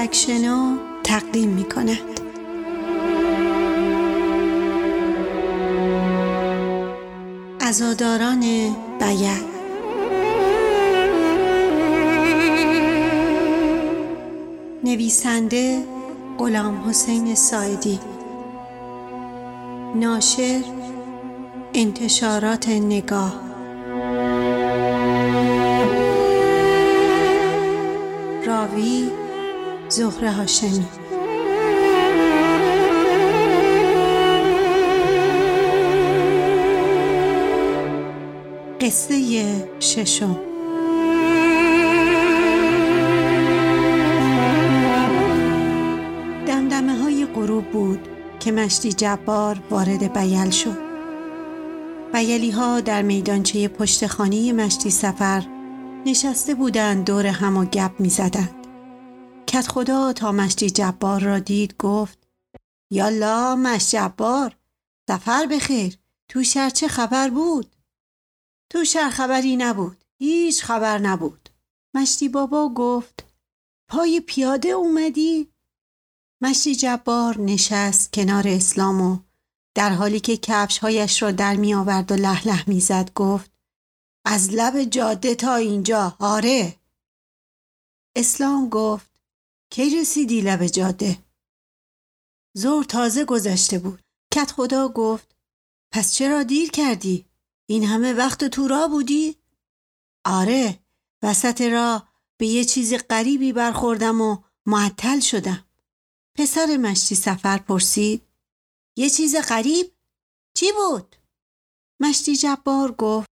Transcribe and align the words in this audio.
سگ 0.00 0.12
شنا 0.12 0.78
تقدیم 1.04 1.48
می 1.48 1.64
کند 1.64 2.20
ازاداران 7.60 8.40
بیل 9.00 9.26
نویسنده 14.84 15.84
غلام 16.38 16.88
حسین 16.88 17.34
سایدی. 17.34 18.00
ناشر 19.94 20.62
انتشارات 21.74 22.68
نگاه. 22.68 23.49
زهره 30.20 30.32
هاشمی 30.32 30.86
قصه 38.80 39.68
ششم. 39.80 40.36
دمدمه 46.46 46.98
های 47.02 47.26
غروب 47.26 47.64
بود 47.64 48.08
که 48.40 48.52
مشتی 48.52 48.92
جبار 48.92 49.60
وارد 49.70 50.18
بیل 50.18 50.50
شد. 50.50 50.78
بیلی 52.12 52.50
ها 52.50 52.80
در 52.80 53.02
میدانچه 53.02 53.68
پشت 53.68 54.06
خانه 54.06 54.52
مشتی 54.52 54.90
سفر 54.90 55.42
نشسته 56.06 56.54
بودند 56.54 57.04
دور 57.04 57.26
هم 57.26 57.56
و 57.56 57.64
گپ 57.64 57.90
می 57.98 58.08
زدند. 58.08 58.59
کت 59.50 59.68
خدا 59.68 60.12
تا 60.12 60.32
مشتی 60.32 60.70
جبار 60.70 61.20
را 61.20 61.38
دید 61.38 61.76
گفت 61.76 62.28
یالا 62.92 63.56
مشت 63.56 63.90
جبار 63.90 64.56
سفر 65.08 65.46
بخیر 65.46 65.98
تو 66.28 66.42
شهر 66.42 66.70
چه 66.70 66.88
خبر 66.88 67.30
بود؟ 67.30 67.76
تو 68.72 68.84
شهر 68.84 69.10
خبری 69.10 69.56
نبود 69.56 70.04
هیچ 70.18 70.64
خبر 70.64 70.98
نبود 70.98 71.48
مشتی 71.94 72.28
بابا 72.28 72.68
گفت 72.68 73.24
پای 73.88 74.20
پیاده 74.20 74.68
اومدی؟ 74.68 75.52
مشتی 76.42 76.74
جبار 76.74 77.40
نشست 77.40 78.12
کنار 78.12 78.48
اسلام 78.48 79.00
و 79.00 79.18
در 79.74 79.90
حالی 79.90 80.20
که 80.20 80.36
کفشهایش 80.36 81.22
را 81.22 81.30
در 81.30 81.56
می 81.56 81.74
آورد 81.74 82.12
و 82.12 82.14
لح 82.14 82.48
لح 82.48 82.68
می 82.68 82.80
زد 82.80 83.12
گفت 83.14 83.52
از 84.24 84.50
لب 84.52 84.84
جاده 84.84 85.34
تا 85.34 85.54
اینجا 85.54 86.16
آره 86.20 86.76
اسلام 88.16 88.68
گفت 88.68 89.09
کی 89.70 90.00
رسیدی 90.00 90.40
لب 90.40 90.66
جاده؟ 90.66 91.18
زور 92.56 92.84
تازه 92.84 93.24
گذشته 93.24 93.78
بود. 93.78 94.00
کت 94.34 94.50
خدا 94.50 94.88
گفت 94.88 95.36
پس 95.92 96.14
چرا 96.14 96.42
دیر 96.42 96.70
کردی؟ 96.70 97.26
این 97.68 97.84
همه 97.84 98.12
وقت 98.12 98.44
تو 98.44 98.68
را 98.68 98.88
بودی؟ 98.88 99.36
آره 100.24 100.78
وسط 101.22 101.60
را 101.60 102.08
به 102.36 102.46
یه 102.46 102.64
چیز 102.64 102.94
غریبی 102.94 103.52
برخوردم 103.52 104.20
و 104.20 104.42
معطل 104.66 105.20
شدم. 105.20 105.64
پسر 106.38 106.76
مشتی 106.76 107.14
سفر 107.14 107.58
پرسید 107.58 108.26
یه 108.96 109.10
چیز 109.10 109.36
غریب؟ 109.36 109.92
چی 110.54 110.66
بود؟ 110.72 111.16
مشتی 112.00 112.36
جبار 112.36 112.92
گفت 112.92 113.30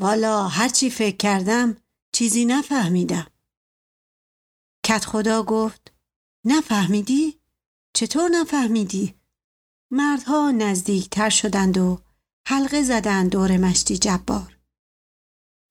والا 0.00 0.48
هرچی 0.48 0.90
فکر 0.90 1.16
کردم 1.16 1.76
چیزی 2.14 2.44
نفهمیدم. 2.44 3.31
کت 4.84 5.04
خدا 5.04 5.42
گفت 5.42 5.92
نفهمیدی؟ 6.46 7.40
چطور 7.94 8.30
نفهمیدی؟ 8.30 9.14
مردها 9.90 10.50
نزدیکتر 10.50 11.28
شدند 11.28 11.78
و 11.78 11.98
حلقه 12.46 12.82
زدند 12.82 13.30
دور 13.30 13.56
مشتی 13.56 13.98
جبار. 13.98 14.58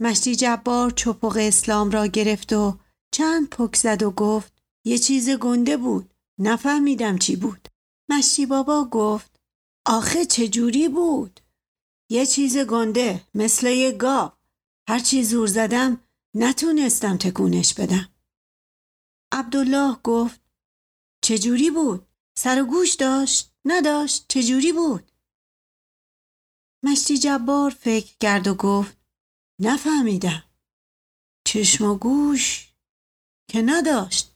مشتی 0.01 0.35
جبار 0.35 0.91
چپق 0.91 1.37
اسلام 1.39 1.91
را 1.91 2.07
گرفت 2.07 2.53
و 2.53 2.79
چند 3.13 3.49
پک 3.49 3.75
زد 3.75 4.03
و 4.03 4.11
گفت 4.11 4.53
یه 4.85 4.97
چیز 4.97 5.29
گنده 5.29 5.77
بود. 5.77 6.13
نفهمیدم 6.39 7.17
چی 7.17 7.35
بود. 7.35 7.67
مشتی 8.09 8.45
بابا 8.45 8.85
گفت 8.91 9.39
آخه 9.85 10.25
چجوری 10.25 10.89
بود؟ 10.89 11.39
یه 12.09 12.25
چیز 12.25 12.57
گنده 12.57 13.27
مثل 13.33 13.67
یه 13.67 13.91
گاو 13.91 14.31
هرچی 14.89 15.23
زور 15.23 15.47
زدم 15.47 16.01
نتونستم 16.35 17.17
تکونش 17.17 17.73
بدم 17.73 18.10
عبدالله 19.31 19.97
گفت 20.03 20.41
چجوری 21.23 21.71
بود؟ 21.71 22.07
سر 22.37 22.61
و 22.61 22.65
گوش 22.65 22.93
داشت؟ 22.93 23.53
نداشت؟ 23.65 24.25
چجوری 24.27 24.73
بود؟ 24.73 25.11
مشتی 26.83 27.17
جبار 27.17 27.71
فکر 27.71 28.17
کرد 28.19 28.47
و 28.47 28.55
گفت 28.55 28.97
نفهمیدم 29.59 30.43
چشم 31.47 31.85
و 31.85 31.95
گوش 31.97 32.73
که 33.49 33.61
نداشت 33.65 34.35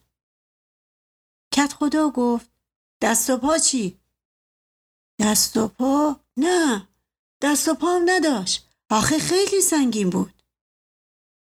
کت 1.52 1.72
خدا 1.72 2.10
گفت 2.10 2.50
دست 3.02 3.30
و 3.30 3.36
پا 3.36 3.58
چی؟ 3.58 4.00
دست 5.20 5.56
و 5.56 5.68
پا؟ 5.68 6.20
نه 6.36 6.88
دست 7.42 7.68
و 7.68 7.74
پام 7.74 8.02
نداشت 8.06 8.68
آخه 8.90 9.18
خیلی 9.18 9.60
سنگین 9.60 10.10
بود 10.10 10.42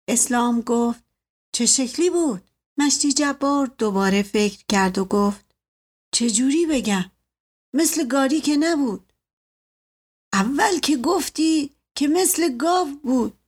اسلام 0.07 0.61
گفت 0.61 1.03
چه 1.51 1.65
شکلی 1.65 2.09
بود 2.09 2.49
مشتی 2.77 3.13
جبار 3.13 3.67
دوباره 3.77 4.23
فکر 4.23 4.63
کرد 4.67 4.97
و 4.97 5.05
گفت 5.05 5.55
چه 6.13 6.29
جوری 6.29 6.65
بگم؟ 6.65 7.11
مثل 7.73 8.07
گاری 8.07 8.41
که 8.41 8.57
نبود. 8.57 9.13
اول 10.33 10.79
که 10.79 10.97
گفتی 10.97 11.75
که 11.95 12.07
مثل 12.07 12.57
گاو 12.57 12.87
بود. 13.03 13.39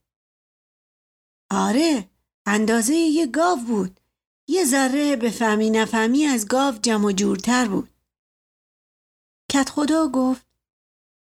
آره 1.51 2.09
اندازه 2.45 2.93
یه 2.93 3.27
گاو 3.27 3.59
بود. 3.59 3.99
یه 4.47 4.65
ذره 4.65 5.15
به 5.15 5.29
فهمی 5.29 5.69
نفهمی 5.69 6.25
از 6.25 6.47
گاو 6.47 6.75
جمع 6.75 7.05
و 7.05 7.11
جورتر 7.11 7.67
بود. 7.67 7.89
کت 9.51 9.69
خدا 9.69 10.07
گفت 10.07 10.45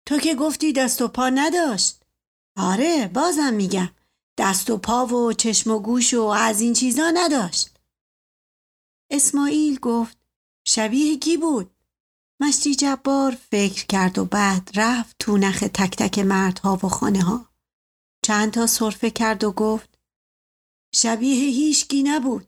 تو 0.05 0.19
که 0.19 0.35
گفتی 0.35 0.73
دست 0.73 1.01
و 1.01 1.07
پا 1.07 1.29
نداشت. 1.29 2.03
آره 2.57 3.07
بازم 3.07 3.53
میگم. 3.53 3.89
دست 4.37 4.69
و 4.69 4.77
پا 4.77 5.05
و 5.05 5.33
چشم 5.33 5.71
و 5.71 5.79
گوش 5.79 6.13
و 6.13 6.21
از 6.21 6.61
این 6.61 6.73
چیزا 6.73 7.11
نداشت. 7.13 7.80
اسماعیل 9.11 9.79
گفت 9.79 10.17
شبیه 10.67 11.17
کی 11.17 11.37
بود؟ 11.37 11.75
مشتی 12.41 12.75
جبار 12.75 13.31
فکر 13.31 13.85
کرد 13.85 14.17
و 14.19 14.25
بعد 14.25 14.69
رفت 14.75 15.15
تو 15.19 15.37
نخ 15.37 15.59
تک 15.59 15.95
تک 15.97 16.19
مردها 16.19 16.75
و 16.83 16.89
خانه 16.89 17.21
ها 17.23 17.49
چند 18.25 18.51
تا 18.51 18.67
صرفه 18.67 19.09
کرد 19.09 19.43
و 19.43 19.51
گفت 19.51 19.99
شبیه 20.95 21.35
هیچکی 21.35 22.03
نبود. 22.03 22.47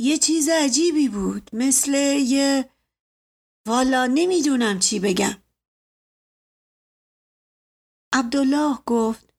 یه 0.00 0.18
چیز 0.18 0.48
عجیبی 0.48 1.08
بود 1.08 1.50
مثل 1.52 1.94
یه 2.20 2.70
والا 3.66 4.06
نمی‌دونم 4.06 4.78
چی 4.78 5.00
بگم. 5.00 5.42
عبدالله 8.12 8.78
گفت 8.86 9.34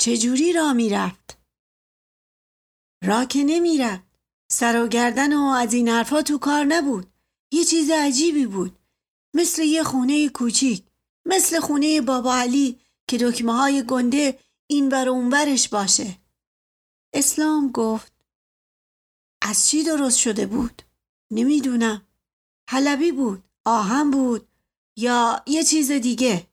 چجوری 0.00 0.52
را 0.52 0.72
می‌رفت؟ 0.72 1.38
را 3.04 3.24
که 3.24 3.44
نمی‌رفت. 3.44 4.09
سر 4.52 4.82
و 4.82 4.88
گردن 4.88 5.32
و 5.32 5.40
از 5.40 5.74
این 5.74 5.88
حرفا 5.88 6.22
تو 6.22 6.38
کار 6.38 6.64
نبود. 6.64 7.12
یه 7.52 7.64
چیز 7.64 7.90
عجیبی 7.90 8.46
بود. 8.46 8.78
مثل 9.34 9.62
یه 9.62 9.82
خونه 9.82 10.28
کوچیک. 10.28 10.84
مثل 11.24 11.60
خونه 11.60 12.00
بابا 12.00 12.34
علی 12.34 12.80
که 13.08 13.18
دکمه 13.18 13.52
های 13.52 13.82
گنده 13.82 14.38
این 14.66 14.88
بر 14.88 15.08
اونورش 15.08 15.68
باشه. 15.68 16.18
اسلام 17.14 17.70
گفت 17.70 18.12
از 19.42 19.66
چی 19.66 19.84
درست 19.84 20.18
شده 20.18 20.46
بود؟ 20.46 20.82
نمی‌دونم. 21.30 22.06
حلبی 22.68 23.12
بود 23.12 23.44
آهم 23.64 24.10
بود 24.10 24.48
یا 24.96 25.42
یه 25.46 25.64
چیز 25.64 25.90
دیگه. 25.90 26.46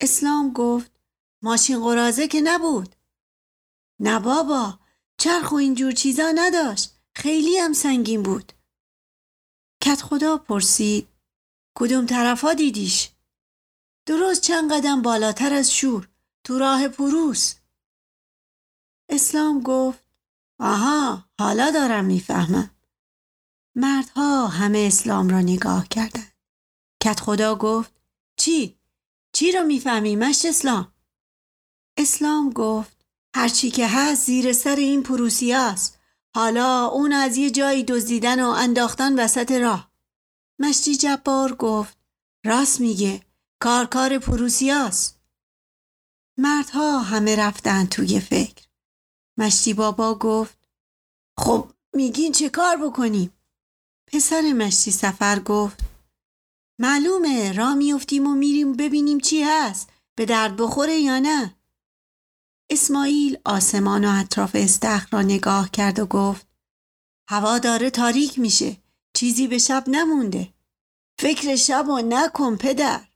اسلام 0.00 0.52
گفت 0.52 0.90
ماشین 1.42 1.84
قرازه 1.84 2.28
که 2.28 2.40
نبود. 2.40 2.96
نه 4.00 4.20
بابا 4.20 4.78
چرخ 5.18 5.52
و 5.52 5.54
اینجور 5.54 5.92
چیزا 5.92 6.32
نداشت. 6.34 6.95
خیلی 7.16 7.58
هم 7.58 7.72
سنگین 7.72 8.22
بود. 8.22 8.52
کت 9.82 10.02
خدا 10.02 10.36
پرسید 10.38 11.08
کدوم 11.78 12.06
طرفا 12.06 12.54
دیدیش؟ 12.54 13.10
درست 14.06 14.40
چند 14.40 14.72
قدم 14.72 15.02
بالاتر 15.02 15.52
از 15.52 15.74
شور 15.74 16.08
تو 16.44 16.58
راه 16.58 16.88
پروس. 16.88 17.54
اسلام 19.08 19.60
گفت 19.60 20.04
آها 20.60 21.28
حالا 21.38 21.70
دارم 21.70 22.04
می‌فهمم. 22.04 22.70
مردها 23.74 24.46
همه 24.46 24.78
اسلام 24.78 25.28
را 25.28 25.40
نگاه 25.40 25.88
کردند. 25.88 26.32
کت 27.02 27.20
خدا 27.20 27.54
گفت 27.54 27.92
چی؟ 28.36 28.78
چی 29.32 29.52
رو 29.52 29.62
می‌فهمی 29.62 30.16
مشت 30.16 30.46
اسلام؟ 30.46 30.92
اسلام 31.96 32.50
گفت 32.50 33.06
هرچی 33.36 33.70
که 33.70 33.86
هست 33.88 34.26
زیر 34.26 34.52
سر 34.52 34.76
این 34.76 35.02
پروسیاست 35.02 35.96
حالا 36.36 36.86
اون 36.86 37.12
از 37.12 37.36
یه 37.36 37.50
جایی 37.50 37.84
دزدیدن 37.84 38.44
و 38.44 38.48
انداختن 38.48 39.20
وسط 39.20 39.52
راه. 39.52 39.90
مشتی 40.58 40.96
جبار 40.96 41.54
گفت 41.54 41.98
راست 42.44 42.80
میگه 42.80 43.22
کار 43.60 43.86
کار 43.86 44.18
پروسیاست 44.18 45.20
مردها 46.38 46.98
همه 46.98 47.36
رفتن 47.36 47.86
توی 47.86 48.20
فکر. 48.20 48.66
مشتی 49.38 49.74
بابا 49.74 50.14
گفت 50.14 50.68
خب 51.38 51.70
میگین 51.92 52.32
چه 52.32 52.48
کار 52.48 52.76
بکنیم؟ 52.76 53.32
پسر 54.06 54.52
مشتی 54.52 54.90
سفر 54.90 55.38
گفت 55.38 55.80
معلومه 56.78 57.52
را 57.52 57.74
میفتیم 57.74 58.26
و 58.26 58.34
میریم 58.34 58.72
ببینیم 58.72 59.20
چی 59.20 59.42
هست 59.42 59.90
به 60.14 60.26
درد 60.26 60.56
بخوره 60.56 60.98
یا 60.98 61.18
نه. 61.18 61.55
اسماعیل 62.70 63.38
آسمان 63.44 64.04
و 64.04 64.20
اطراف 64.20 64.50
استخر 64.54 65.08
را 65.12 65.22
نگاه 65.22 65.70
کرد 65.70 65.98
و 65.98 66.06
گفت 66.06 66.46
هوا 67.28 67.58
داره 67.58 67.90
تاریک 67.90 68.38
میشه 68.38 68.76
چیزی 69.16 69.48
به 69.48 69.58
شب 69.58 69.84
نمونده. 69.86 70.54
فکر 71.20 71.56
شب 71.56 71.88
و 71.88 71.98
نکن 71.98 72.56
پدر. 72.56 73.08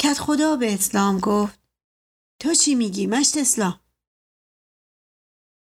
کت 0.00 0.18
خدا 0.18 0.56
به 0.56 0.74
اسلام 0.74 1.18
گفت 1.18 1.60
تو 2.40 2.54
چی 2.54 2.74
میگی 2.74 3.06
مشت 3.06 3.36
اسلام؟ 3.36 3.80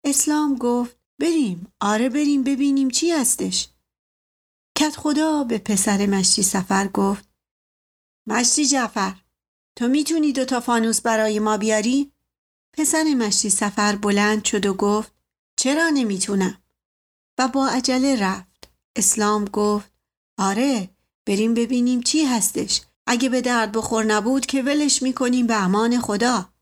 اسلام 0.04 0.54
گفت 0.54 0.96
بریم 1.20 1.72
آره 1.80 2.08
بریم 2.08 2.44
ببینیم 2.44 2.90
چی 2.90 3.10
هستش. 3.10 3.68
کت 4.78 4.96
خدا 4.96 5.44
به 5.44 5.58
پسر 5.58 6.06
مشتی 6.06 6.42
سفر 6.42 6.88
گفت 6.88 7.28
مشتی 8.26 8.66
جعفر 8.66 9.14
تو 9.78 9.88
می‌تونی 9.88 10.32
دو 10.32 10.44
تا 10.44 10.60
فانوس 10.60 11.00
برای 11.00 11.38
ما 11.38 11.56
بیاری؟ 11.56 12.12
پسر 12.78 13.04
مشتی 13.04 13.50
سفر 13.50 13.96
بلند 13.96 14.44
شد 14.44 14.66
و 14.66 14.74
گفت 14.74 15.12
چرا 15.56 15.88
نمی‌تونم؟ 15.88 16.62
و 17.38 17.48
با 17.48 17.68
عجله 17.68 18.22
رفت. 18.22 18.70
اسلام 18.96 19.44
گفت 19.44 19.92
آره 20.38 20.90
بریم 21.26 21.54
ببینیم 21.54 22.00
چی 22.00 22.24
هستش. 22.24 22.80
اگه 23.06 23.28
به 23.28 23.40
درد 23.40 23.72
بخور 23.72 24.04
نبود 24.04 24.46
که 24.46 24.62
ولش 24.62 25.02
می‌کنیم 25.02 25.46
به 25.46 25.54
امان 25.54 26.00
خدا. 26.00 26.52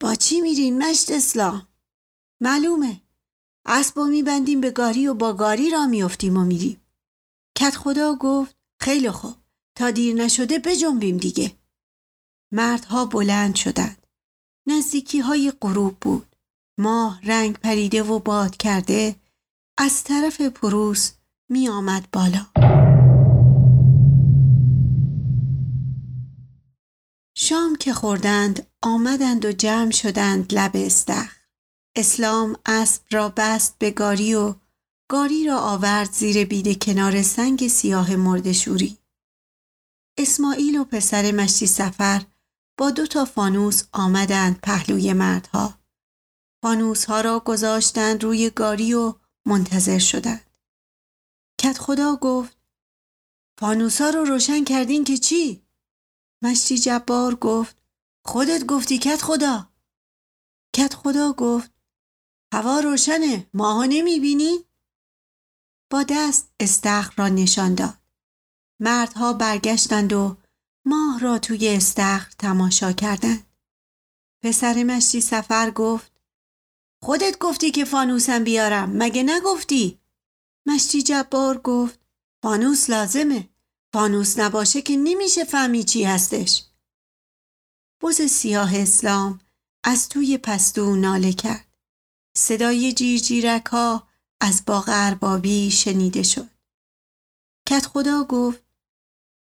با 0.00 0.14
چی 0.14 0.40
میرین 0.40 0.82
مشت 0.82 1.10
اسلام؟ 1.10 1.68
معلومه. 2.40 3.00
اسب 3.64 4.00
میبندیم 4.00 4.60
به 4.60 4.70
گاری 4.70 5.06
و 5.06 5.14
با 5.14 5.32
گاری 5.32 5.70
را 5.70 5.86
میفتیم 5.86 6.36
و 6.36 6.44
میریم. 6.44 6.80
کت 7.58 7.76
خدا 7.76 8.14
گفت 8.14 8.56
خیلی 8.80 9.10
خوب 9.10 9.34
تا 9.74 9.90
دیر 9.90 10.14
نشده 10.14 10.58
بجنبیم 10.58 11.16
دیگه. 11.16 11.56
مردها 12.52 13.04
بلند 13.06 13.54
شدند. 13.54 14.05
نزدیکی 14.66 15.20
های 15.20 15.52
غروب 15.60 15.96
بود. 16.00 16.36
ماه 16.78 17.20
رنگ 17.22 17.58
پریده 17.58 18.02
و 18.02 18.18
باد 18.18 18.56
کرده 18.56 19.16
از 19.78 20.04
طرف 20.04 20.40
پروس 20.40 21.12
می 21.50 21.68
آمد 21.68 22.08
بالا. 22.12 22.46
شام 27.36 27.76
که 27.76 27.92
خوردند 27.92 28.66
آمدند 28.82 29.44
و 29.44 29.52
جمع 29.52 29.90
شدند 29.90 30.54
لب 30.54 30.70
استخ. 30.74 31.36
اسلام 31.96 32.56
اسب 32.66 33.02
را 33.10 33.32
بست 33.36 33.78
به 33.78 33.90
گاری 33.90 34.34
و 34.34 34.54
گاری 35.10 35.46
را 35.46 35.58
آورد 35.58 36.12
زیر 36.12 36.44
بیده 36.44 36.74
کنار 36.74 37.22
سنگ 37.22 37.68
سیاه 37.68 38.16
مردشوری. 38.16 38.98
اسماعیل 40.18 40.78
و 40.78 40.84
پسر 40.84 41.32
مشتی 41.32 41.66
سفر 41.66 42.22
با 42.78 42.90
دو 42.90 43.06
تا 43.06 43.24
فانوس 43.24 43.82
آمدند 43.92 44.60
پهلوی 44.60 45.12
مردها. 45.12 45.78
فانوس 46.62 47.04
ها 47.04 47.20
را 47.20 47.40
گذاشتند 47.40 48.24
روی 48.24 48.50
گاری 48.50 48.94
و 48.94 49.14
منتظر 49.46 49.98
شدند. 49.98 50.50
کت 51.60 51.78
خدا 51.78 52.16
گفت 52.16 52.56
فانوس 53.60 54.00
ها 54.00 54.10
رو 54.10 54.24
روشن 54.24 54.64
کردین 54.64 55.04
که 55.04 55.16
چی؟ 55.16 55.66
مشتی 56.42 56.78
جبار 56.78 57.34
گفت 57.34 57.76
خودت 58.24 58.66
گفتی 58.66 58.98
کت 58.98 59.22
خدا. 59.22 59.70
کت 60.76 60.94
خدا 60.94 61.32
گفت 61.32 61.70
هوا 62.54 62.80
روشنه 62.80 63.50
ماها 63.54 63.84
نمی 63.84 64.20
بینی؟ 64.20 64.64
با 65.90 66.04
دست 66.10 66.54
استخر 66.60 67.14
را 67.16 67.28
نشان 67.28 67.74
داد. 67.74 67.98
مردها 68.80 69.32
برگشتند 69.32 70.12
و 70.12 70.36
ماه 70.86 71.20
را 71.20 71.38
توی 71.38 71.68
استخر 71.68 72.32
تماشا 72.38 72.92
کردند. 72.92 73.46
پسر 74.42 74.82
مشتی 74.82 75.20
سفر 75.20 75.70
گفت 75.70 76.12
خودت 77.02 77.38
گفتی 77.38 77.70
که 77.70 77.84
فانوسم 77.84 78.44
بیارم 78.44 78.96
مگه 78.96 79.22
نگفتی؟ 79.22 79.98
مشتی 80.66 81.02
جبار 81.02 81.58
گفت 81.58 82.00
فانوس 82.42 82.90
لازمه 82.90 83.48
فانوس 83.92 84.38
نباشه 84.38 84.82
که 84.82 84.96
نمیشه 84.96 85.44
فهمی 85.44 85.84
چی 85.84 86.04
هستش 86.04 86.64
بز 88.02 88.22
سیاه 88.22 88.76
اسلام 88.76 89.40
از 89.84 90.08
توی 90.08 90.38
پستو 90.38 90.96
ناله 90.96 91.32
کرد 91.32 91.66
صدای 92.36 92.92
جیرجیرک 92.92 93.66
ها 93.66 94.08
از 94.40 94.62
باغ 94.66 94.84
اربابی 94.88 95.70
شنیده 95.70 96.22
شد 96.22 96.50
کت 97.68 97.86
خدا 97.86 98.24
گفت 98.24 98.62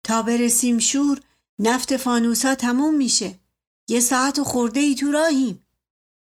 تا 0.03 0.21
برسیم 0.21 0.79
شور 0.79 1.21
نفت 1.59 1.97
فانوسا 1.97 2.55
تموم 2.55 2.95
میشه. 2.95 3.39
یه 3.87 3.99
ساعت 3.99 4.39
و 4.39 4.43
خورده 4.43 4.79
ای 4.79 4.95
تو 4.95 5.11
راهیم. 5.11 5.65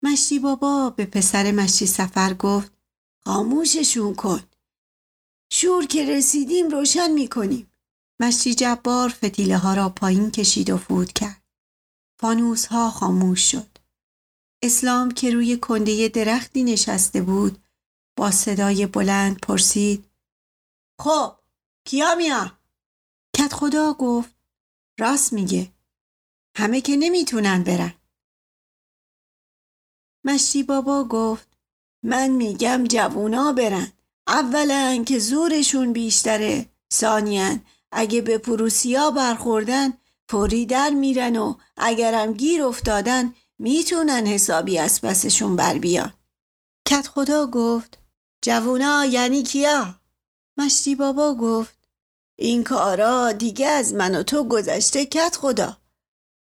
مشتی 0.03 0.39
بابا 0.39 0.89
به 0.89 1.05
پسر 1.05 1.51
مشتی 1.51 1.87
سفر 1.87 2.33
گفت 2.33 2.71
خاموششون 3.25 4.15
کن. 4.15 4.43
شور 5.51 5.85
که 5.85 6.05
رسیدیم 6.05 6.67
روشن 6.67 7.11
می‌کنیم. 7.11 7.71
مشتی 8.19 8.55
جبار 8.55 9.09
فتیله 9.09 9.57
ها 9.57 9.73
را 9.73 9.89
پایین 9.89 10.31
کشید 10.31 10.69
و 10.69 10.77
فود 10.77 11.13
کرد. 11.13 11.43
فانوس 12.19 12.65
ها 12.65 12.89
خاموش 12.89 13.51
شد. 13.51 13.77
اسلام 14.63 15.11
که 15.11 15.31
روی 15.31 15.57
کنده 15.57 16.07
درختی 16.07 16.63
نشسته 16.63 17.21
بود 17.21 17.63
با 18.17 18.31
صدای 18.31 18.85
بلند 18.85 19.39
پرسید 19.39 20.05
خب 21.01 21.35
کیا 21.85 22.15
میان؟ 22.15 22.51
کت 23.37 23.53
خدا 23.53 23.93
گفت 23.93 24.34
راست 24.99 25.33
میگه. 25.33 25.71
همه 26.57 26.81
که 26.81 26.95
نمی‌تونن 26.95 27.63
برن. 27.63 27.93
مشتی 30.23 30.63
بابا 30.63 31.03
گفت 31.03 31.47
من 32.03 32.27
میگم 32.27 32.83
جوونا 32.83 33.53
برن. 33.53 33.91
اولا 34.27 35.03
که 35.07 35.19
زورشون 35.19 35.93
بیشتره. 35.93 36.69
ثانیا 36.93 37.59
اگه 37.91 38.21
به 38.21 38.37
پروسیا 38.37 39.11
برخوردن 39.11 39.93
فوری 40.29 40.65
در 40.65 40.89
میرن 40.89 41.35
و 41.35 41.55
اگرم 41.77 42.33
گیر 42.33 42.63
افتادن 42.63 43.33
می‌تونن 43.59 44.27
حسابی 44.27 44.77
از 44.77 45.01
پسشون 45.01 45.55
بر 45.55 45.77
بیان. 45.77 46.13
کت 46.87 47.07
خدا 47.07 47.47
گفت 47.47 47.97
جوونا 48.41 49.05
یعنی 49.05 49.43
کیا؟ 49.43 49.95
مشتی 50.57 50.95
بابا 50.95 51.35
گفت 51.35 51.74
این 52.35 52.63
کارا 52.63 53.31
دیگه 53.31 53.67
از 53.67 53.93
من 53.93 54.15
و 54.15 54.23
تو 54.23 54.43
گذشته 54.43 55.05
کت 55.05 55.35
خدا. 55.35 55.77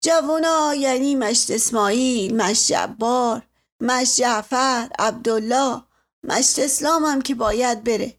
جوونا 0.04 0.74
یعنی 0.74 1.14
مشت 1.14 1.50
اسماعیل 1.50 2.36
مشت 2.36 2.72
جبار 2.72 3.48
مشت 3.80 4.16
جعفر 4.16 4.90
عبدالله 4.98 5.82
مشت 6.24 6.58
اسلام 6.58 7.04
هم 7.04 7.22
که 7.22 7.34
باید 7.34 7.84
بره. 7.84 8.18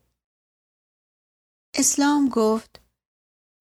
اسلام 1.74 2.30
گفت 2.30 2.82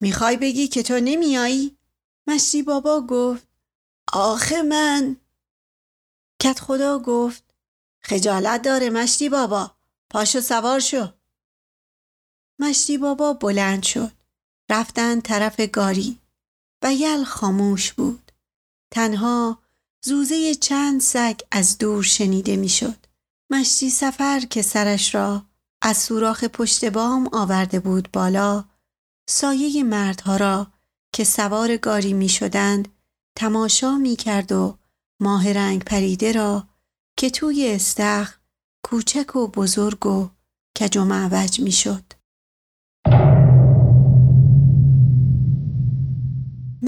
می‌خوای 0.00 0.36
بگی 0.36 0.68
که 0.68 0.82
تو 0.82 1.00
نمیایی؟ 1.00 1.78
مشتی 2.26 2.62
بابا 2.62 3.00
گفت 3.00 3.48
آخه 4.12 4.62
من. 4.62 5.16
کت 6.42 6.60
خدا 6.60 6.98
گفت 6.98 7.54
خجالت 8.00 8.62
داره 8.62 8.90
مشتی 8.90 9.28
بابا 9.28 9.70
پاشو 10.10 10.40
سوار 10.40 10.80
شو. 10.80 11.17
مشتی 12.58 12.98
بابا 12.98 13.32
بلند 13.32 13.82
شد 13.82 14.12
رفتن 14.70 15.20
طرف 15.20 15.60
گاری 15.60 16.18
و 16.82 16.94
خاموش 17.26 17.92
بود 17.92 18.32
تنها 18.90 19.58
زوزه 20.04 20.54
چند 20.54 21.00
سگ 21.00 21.40
از 21.50 21.78
دور 21.78 22.02
شنیده 22.02 22.56
می‌شد. 22.56 23.06
مشتی 23.50 23.90
سفر 23.90 24.40
که 24.40 24.62
سرش 24.62 25.14
را 25.14 25.44
از 25.82 25.96
سوراخ 25.96 26.44
پشت 26.44 26.84
بام 26.84 27.28
آورده 27.32 27.80
بود 27.80 28.08
بالا 28.12 28.64
سایه 29.28 29.82
مردها 29.82 30.36
را 30.36 30.66
که 31.12 31.24
سوار 31.24 31.76
گاری 31.76 32.12
می 32.12 32.28
شدند 32.28 32.88
تماشا 33.36 33.96
می 33.96 34.16
کرد 34.16 34.52
و 34.52 34.78
ماه 35.20 35.52
رنگ 35.52 35.84
پریده 35.84 36.32
را 36.32 36.68
که 37.16 37.30
توی 37.30 37.70
استخ 37.70 38.38
کوچک 38.84 39.36
و 39.36 39.46
بزرگ 39.46 40.06
و 40.06 40.28
کج 40.78 40.96
و 40.96 41.04
معوج 41.04 41.60
می 41.60 41.72
شد. 41.72 42.17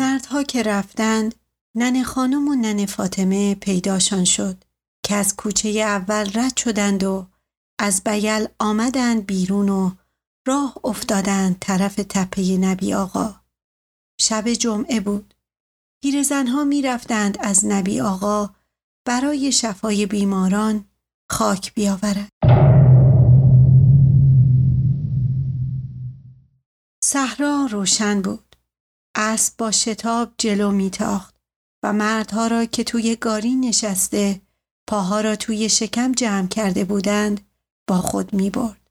مردها 0.01 0.43
که 0.43 0.63
رفتند 0.63 1.35
نن 1.77 2.03
خانم 2.03 2.49
و 2.49 2.55
نن 2.55 2.87
فاطمه 2.87 3.55
پیداشان 3.55 4.25
شد 4.25 4.65
که 5.03 5.15
از 5.15 5.37
کوچه 5.37 5.69
اول 5.69 6.31
رد 6.35 6.57
شدند 6.57 7.05
و 7.05 7.27
از 7.79 8.05
بیل 8.05 8.49
آمدند 8.59 9.27
بیرون 9.27 9.69
و 9.69 9.91
راه 10.47 10.75
افتادند 10.85 11.57
طرف 11.61 11.95
تپه 11.95 12.43
نبی 12.43 12.95
آقا. 12.95 13.35
شب 14.21 14.49
جمعه 14.49 15.01
بود. 15.01 15.35
پیرزنها 16.03 16.65
می 16.65 16.83
رفتند 16.83 17.39
از 17.41 17.67
نبی 17.67 18.01
آقا 18.01 18.51
برای 19.07 19.53
شفای 19.53 20.07
بیماران 20.07 20.85
خاک 21.31 21.75
بیاورند. 21.75 22.31
صحرا 27.05 27.69
روشن 27.71 28.23
بود. 28.23 28.50
اسب 29.23 29.57
با 29.59 29.71
شتاب 29.71 30.33
جلو 30.39 30.71
میتاخت 30.71 31.37
و 31.83 31.93
مردها 31.93 32.47
را 32.47 32.65
که 32.65 32.85
توی 32.85 33.17
گاری 33.17 33.55
نشسته 33.55 34.41
پاها 34.87 35.21
را 35.21 35.37
توی 35.37 35.69
شکم 35.69 36.13
جمع 36.13 36.49
کرده 36.49 36.85
بودند 36.85 37.41
با 37.87 37.99
خود 37.99 38.35
می 38.35 38.51
برد. 38.51 38.91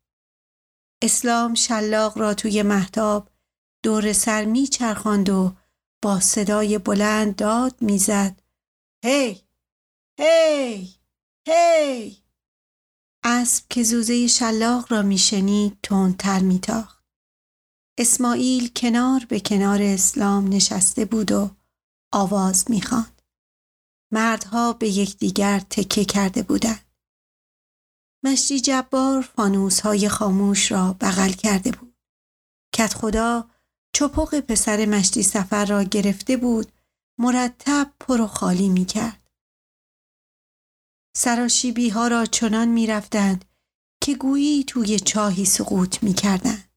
اسلام 1.01 1.53
شلاق 1.53 2.17
را 2.17 2.33
توی 2.33 2.63
محتاب 2.63 3.29
دور 3.83 4.13
سر 4.13 4.45
می 4.45 4.67
چرخاند 4.67 5.29
و 5.29 5.55
با 6.01 6.19
صدای 6.19 6.77
بلند 6.77 7.36
داد 7.36 7.81
می‌زد. 7.81 8.41
هی! 9.05 9.41
هی! 10.19 10.93
هی! 11.48 12.17
اسب 13.24 13.63
که 13.69 13.83
زوزه 13.83 14.27
شلاق 14.27 14.91
را 14.91 15.01
میشنید 15.01 15.77
تندتر 15.83 16.39
میتاخت. 16.39 16.99
اسماعیل 18.00 18.72
کنار 18.75 19.25
به 19.25 19.39
کنار 19.39 19.82
اسلام 19.82 20.48
نشسته 20.48 21.06
بود 21.06 21.32
و 21.32 21.50
آواز 22.13 22.72
می‌خواند 22.72 23.22
مردها 24.13 24.74
به 24.74 24.89
یکدیگر 24.89 25.60
تکه 25.60 26.06
کرده 26.06 26.44
بودند 26.44 26.86
مشتی 28.24 28.60
جبار 28.60 29.22
فانوس 29.22 29.79
های 29.79 30.10
خاموش 30.10 30.72
را 30.72 30.94
بغل 31.01 31.32
کرده 31.32 31.72
بود 31.72 31.96
کت 32.75 32.94
خدا 32.94 33.50
چپق 33.96 34.39
پسر 34.39 34.86
مشتی 34.86 35.24
سفر 35.24 35.65
را 35.65 35.84
گرفته 35.84 36.38
بود 36.38 36.72
مرتب 37.20 37.94
پر 38.00 38.22
و 38.22 38.27
خالی 38.27 38.70
می 38.70 38.86
کرد. 38.86 39.29
سراشیبی 41.18 41.89
ها 41.89 42.08
را 42.08 42.25
چنان 42.25 42.68
می 42.68 42.88
رفتند 42.88 43.46
که 44.03 44.15
گویی 44.15 44.63
توی 44.63 45.00
چاهی 45.00 45.46
سقوط 45.46 46.03
می 46.03 46.13
کردند. 46.13 46.69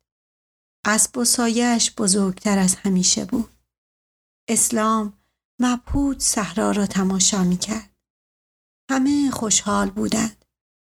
اسب 0.84 1.18
و 1.18 1.24
سایش 1.24 1.94
بزرگتر 1.98 2.58
از 2.58 2.74
همیشه 2.74 3.24
بود. 3.24 3.50
اسلام 4.48 5.12
مبهود 5.58 6.20
صحرا 6.20 6.70
را 6.70 6.86
تماشا 6.86 7.44
می 7.44 7.56
کرد. 7.56 7.90
همه 8.90 9.30
خوشحال 9.30 9.90
بودند. 9.90 10.44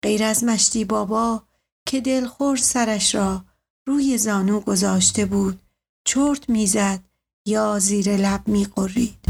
غیر 0.03 0.25
از 0.25 0.45
مشتی 0.45 0.85
بابا 0.85 1.43
که 1.87 2.01
دلخور 2.01 2.57
سرش 2.57 3.15
را 3.15 3.45
روی 3.87 4.19
زانو 4.19 4.61
گذاشته 4.61 5.27
بود 5.27 5.63
چرت 6.07 6.51
می‌زد 6.51 7.01
یا 7.47 7.79
زیر 7.79 8.17
لب 8.17 8.49
میقرید 8.49 9.25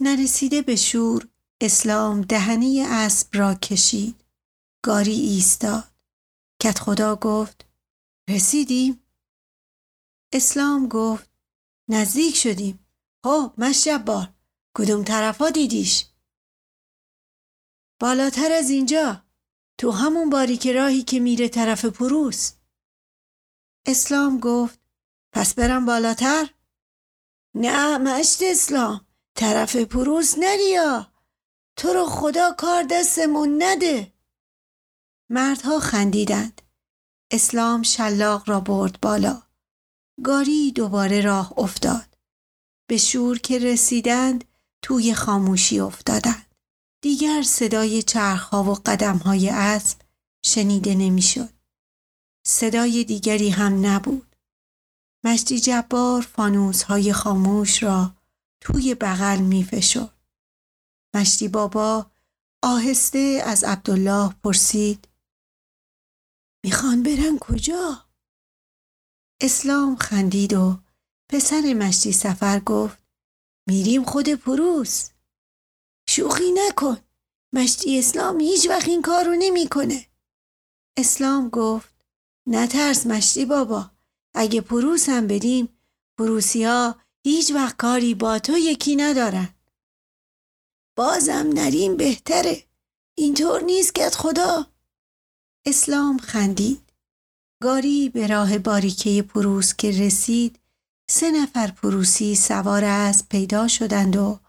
نرسیده 0.00 0.62
به 0.62 0.76
شور 0.76 1.28
اسلام 1.60 2.20
دهنی 2.20 2.82
اسب 2.82 3.28
را 3.32 3.54
کشید 3.54 4.24
گاری 4.82 5.20
ایستاد. 5.20 5.84
کت 6.62 6.78
خدا 6.78 7.16
گفت 7.16 7.66
رسیدیم. 8.30 9.02
اسلام 10.32 10.88
گفت 10.88 11.30
نزدیک 11.88 12.36
شدیم. 12.36 12.86
خب 13.24 13.52
مشجبار 13.58 14.28
کدوم 14.76 15.04
طرفا 15.04 15.50
دیدیش؟ 15.50 16.06
بالاتر 18.00 18.52
از 18.52 18.70
اینجا 18.70 19.22
تو 19.78 19.90
همون 19.90 20.30
باریک 20.30 20.66
راهی 20.66 21.02
که 21.02 21.20
میره 21.20 21.48
طرف 21.48 21.84
پروس. 21.84 22.52
اسلام 23.86 24.40
گفت 24.40 24.80
پس 25.32 25.54
برم 25.54 25.86
بالاتر؟ 25.86 26.54
نه 27.54 27.98
مشت 27.98 28.38
اسلام 28.42 29.06
طرف 29.34 29.76
پروس 29.76 30.34
نریا. 30.38 31.12
تو 31.76 31.88
رو 31.88 32.06
خدا 32.06 32.52
کار 32.52 32.82
دستمون 32.82 33.62
نده. 33.62 34.17
مردها 35.30 35.80
خندیدند 35.80 36.62
اسلام 37.32 37.82
شلاق 37.82 38.50
را 38.50 38.60
برد 38.60 39.00
بالا 39.00 39.42
گاری 40.24 40.72
دوباره 40.72 41.20
راه 41.20 41.58
افتاد 41.58 42.18
به 42.88 42.96
شور 42.96 43.38
که 43.38 43.58
رسیدند 43.58 44.44
توی 44.82 45.14
خاموشی 45.14 45.80
افتادند 45.80 46.54
دیگر 47.02 47.42
صدای 47.42 48.02
چرخها 48.02 48.64
و 48.64 48.74
قدمهای 48.74 49.48
اسب 49.50 49.98
شنیده 50.44 50.94
نمی‌شد. 50.94 51.52
صدای 52.46 53.04
دیگری 53.04 53.50
هم 53.50 53.86
نبود. 53.86 54.36
مشتی 55.24 55.60
جبار 55.60 56.22
فانوس 56.22 56.82
های 56.82 57.12
خاموش 57.12 57.82
را 57.82 58.14
توی 58.60 58.94
بغل 58.94 59.38
می 59.38 59.64
فشد. 59.64 60.12
مشتی 61.14 61.48
بابا 61.48 62.10
آهسته 62.62 63.42
از 63.46 63.64
عبدالله 63.64 64.34
پرسید 64.44 65.08
می‌خوان 66.64 67.02
برن 67.02 67.38
کجا؟ 67.38 68.08
اسلام 69.42 69.96
خندید 69.96 70.52
و 70.52 70.78
پسر 71.32 71.74
مشتی 71.74 72.12
سفر 72.12 72.60
گفت 72.60 72.98
میریم 73.68 74.04
خود 74.04 74.28
پروس. 74.28 75.10
شوخی 76.08 76.52
نکن 76.52 76.96
مشتی 77.54 77.98
اسلام 77.98 78.40
هیچ 78.40 78.68
وقت 78.68 78.88
این 78.88 79.02
کارو 79.02 79.34
نمی‌کنه. 79.38 80.06
اسلام 80.98 81.48
گفت 81.48 81.94
نترس 82.46 83.06
مشتی 83.06 83.44
بابا 83.44 83.90
اگه 84.34 84.60
پروس 84.60 85.08
هم 85.08 85.26
بدیم 85.26 85.68
پروسی 86.18 86.64
ها 86.64 87.00
هیچ 87.26 87.50
وقت 87.50 87.76
کاری 87.76 88.14
با 88.14 88.38
تو 88.38 88.58
یکی 88.58 88.96
ندارن 88.96 89.48
بازم 90.96 91.50
نریم 91.54 91.96
بهتره 91.96 92.64
اینطور 93.18 93.60
نیست 93.62 93.94
که 93.94 94.10
خدا 94.10 94.66
اسلام 95.68 96.18
خندید 96.18 96.92
گاری 97.62 98.08
به 98.08 98.26
راه 98.26 98.58
باریکه 98.58 99.22
پروس 99.22 99.74
که 99.74 99.90
رسید 99.90 100.58
سه 101.10 101.30
نفر 101.30 101.70
پروسی 101.70 102.34
سوار 102.34 102.84
از 102.84 103.28
پیدا 103.28 103.68
شدند 103.68 104.16
و 104.16 104.40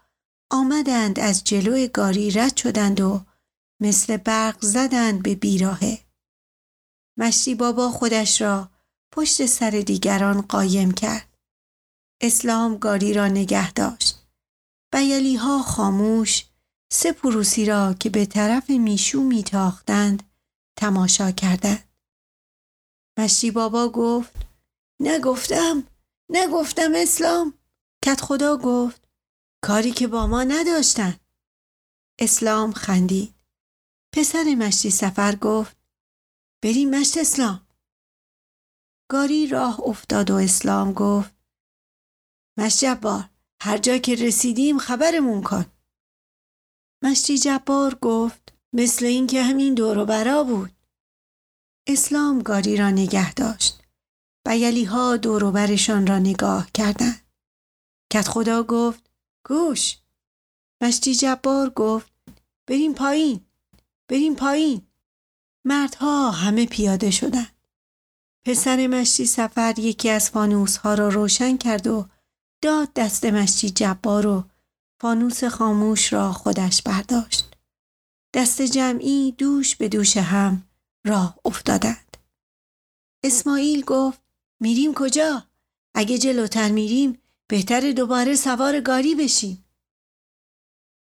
آمدند 0.50 1.20
از 1.20 1.44
جلو 1.44 1.86
گاری 1.86 2.30
رد 2.30 2.56
شدند 2.56 3.00
و 3.00 3.20
مثل 3.80 4.16
برق 4.16 4.64
زدند 4.64 5.22
به 5.22 5.34
بیراهه. 5.34 5.98
مشتی 7.18 7.54
بابا 7.54 7.90
خودش 7.90 8.40
را 8.40 8.70
پشت 9.12 9.46
سر 9.46 9.70
دیگران 9.70 10.40
قایم 10.40 10.90
کرد. 10.90 11.38
اسلام 12.20 12.76
گاری 12.76 13.14
را 13.14 13.28
نگه 13.28 13.72
داشت. 13.72 14.26
بیلی 14.92 15.36
ها 15.36 15.62
خاموش 15.62 16.44
سه 16.92 17.12
پروسی 17.12 17.64
را 17.66 17.94
که 17.94 18.10
به 18.10 18.26
طرف 18.26 18.70
میشو 18.70 19.20
میتاختند 19.20 20.29
تماشا 20.80 21.30
کردند. 21.30 21.88
مشتی 23.18 23.50
بابا 23.50 23.88
گفت 23.88 24.32
نگفتم 25.00 25.86
نگفتم 26.30 26.92
اسلام. 26.94 27.54
کت 28.04 28.20
خدا 28.20 28.56
گفت 28.56 29.08
کاری 29.64 29.90
که 29.90 30.06
با 30.06 30.26
ما 30.26 30.44
نداشتن. 30.44 31.20
اسلام 32.20 32.72
خندید. 32.72 33.34
پسر 34.14 34.54
مشتی 34.58 34.90
سفر 34.90 35.36
گفت 35.36 35.76
بریم 36.62 36.90
مشت 36.90 37.18
اسلام. 37.18 37.66
گاری 39.10 39.46
راه 39.46 39.80
افتاد 39.80 40.30
و 40.30 40.34
اسلام 40.34 40.92
گفت 40.92 41.34
مشت 42.58 42.84
جبار 42.84 43.30
هر 43.62 43.78
جا 43.78 43.98
که 43.98 44.14
رسیدیم 44.14 44.78
خبرمون 44.78 45.42
کن. 45.42 45.72
مشتی 47.04 47.38
جبار 47.38 47.94
گفت 47.94 48.59
مثل 48.72 49.06
اینکه 49.06 49.42
همین 49.42 49.74
دور 49.74 49.98
و 49.98 50.04
برا 50.04 50.42
بود. 50.44 50.70
اسلام 51.86 52.42
گاری 52.42 52.76
را 52.76 52.90
نگه 52.90 53.34
داشت 53.34 53.82
بیلی 54.46 54.84
ها 54.84 55.16
دور 55.16 55.50
برشان 55.50 56.06
را 56.06 56.18
نگاه 56.18 56.70
کردند. 56.74 57.20
کت 58.12 58.28
خدا 58.28 58.62
گفت 58.62 59.10
گوش. 59.46 59.98
مشتی 60.82 61.14
جبار 61.14 61.70
گفت 61.70 62.12
بریم 62.66 62.94
پایین 62.94 63.40
بریم 64.08 64.34
پایین. 64.34 64.86
مردها 65.64 66.30
همه 66.30 66.66
پیاده 66.66 67.10
شدند. 67.10 67.56
پسر 68.46 68.86
مشتی 68.86 69.26
سفر 69.26 69.78
یکی 69.78 70.10
از 70.10 70.30
فانوس 70.30 70.76
ها 70.76 70.94
را 70.94 71.08
روشن 71.08 71.56
کرد 71.56 71.86
و 71.86 72.08
داد 72.62 72.92
دست 72.92 73.24
مشتی 73.24 73.70
جبار 73.70 74.26
و 74.26 74.44
فانوس 75.00 75.44
خاموش 75.44 76.12
را 76.12 76.32
خودش 76.32 76.82
برداشت. 76.82 77.49
دست 78.34 78.62
جمعی 78.62 79.32
دوش 79.32 79.76
به 79.76 79.88
دوش 79.88 80.16
هم 80.16 80.68
راه 81.06 81.38
افتادند 81.44 82.16
اسماعیل 83.24 83.84
گفت 83.84 84.20
میریم 84.60 84.94
کجا؟ 84.94 85.46
اگه 85.94 86.18
جلوتر 86.18 86.70
میریم 86.70 87.22
بهتر 87.46 87.92
دوباره 87.92 88.36
سوار 88.36 88.80
گاری 88.80 89.14
بشیم. 89.14 89.64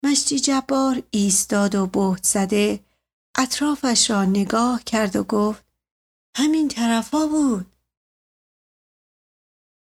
مشتی 0.04 0.40
جبار 0.40 1.04
ایستاد 1.12 1.76
و 1.76 1.88
بهت 1.88 2.24
زده 2.24 2.86
اطرافش 3.38 4.10
را 4.10 4.26
نگاه 4.26 4.84
کرد 4.84 5.16
و 5.16 5.24
گفت 5.24 5.66
همین 6.38 6.68
طرفا 6.68 7.28
بود. 7.28 7.72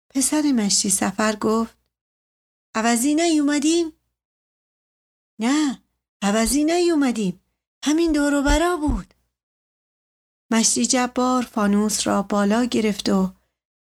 پسر 0.09 0.41
مشتی 0.41 0.89
سفر 0.89 1.35
گفت 1.35 1.77
عوضی 2.75 3.15
نیومدیم؟ 3.15 3.93
نه 5.39 5.82
عوضی 6.25 6.63
نیومدیم 6.63 7.41
همین 7.85 8.11
دور 8.11 8.41
برا 8.41 8.77
بود. 8.77 9.13
مشتی 10.51 10.85
جبار 10.85 11.43
فانوس 11.43 12.07
را 12.07 12.21
بالا 12.21 12.63
گرفت 12.65 13.09
و 13.09 13.33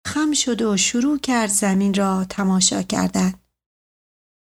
خم 0.08 0.34
شد 0.34 0.62
و 0.62 0.78
شروع 0.78 1.20
کرد 1.20 1.50
زمین 1.50 1.94
را 1.94 2.26
تماشا 2.26 2.82
کردن. 2.82 3.34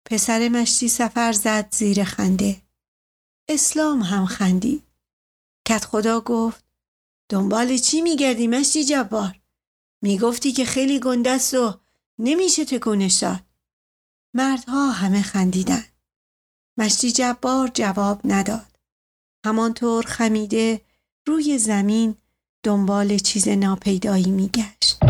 پسر 0.05 0.50
مشتی 0.50 0.89
سفر 0.89 1.31
زد 1.31 1.74
زیر 1.74 2.03
خنده. 2.03 2.62
اسلام 3.50 4.01
هم 4.01 4.25
خندید. 4.25 4.84
کت 5.67 5.86
خدا 5.86 6.22
گفت 6.22 6.65
دنبال 7.29 7.77
چی 7.77 8.01
میگردی 8.01 8.48
مشتی 8.48 8.84
جبار؟ 8.84 9.41
می‌گفتی 10.03 10.51
که 10.51 10.65
خیلی 10.65 11.00
گندست 11.00 11.53
و 11.53 11.79
نمیشه 12.20 12.65
تکونش 12.65 13.13
داد. 13.13 13.41
مردها 14.34 14.91
همه 14.91 15.22
خندیدن. 15.22 15.90
مشتی 16.81 17.11
جبار 17.11 17.71
جواب 17.73 18.21
نداد. 18.23 18.77
همانطور 19.45 20.05
خمیده 20.05 20.81
روی 21.27 21.57
زمین 21.57 22.15
دنبال 22.63 23.17
چیز 23.17 23.47
ناپیدایی 23.47 24.31
میگشت. 24.31 25.03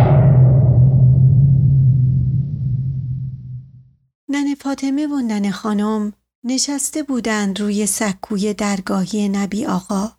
نن 4.29 4.55
فاطمه 4.59 5.07
و 5.07 5.21
نن 5.21 5.51
خانم 5.51 6.13
نشسته 6.43 7.03
بودند 7.03 7.59
روی 7.59 7.85
سکوی 7.85 8.53
درگاهی 8.53 9.29
نبی 9.29 9.65
آقا. 9.65 10.11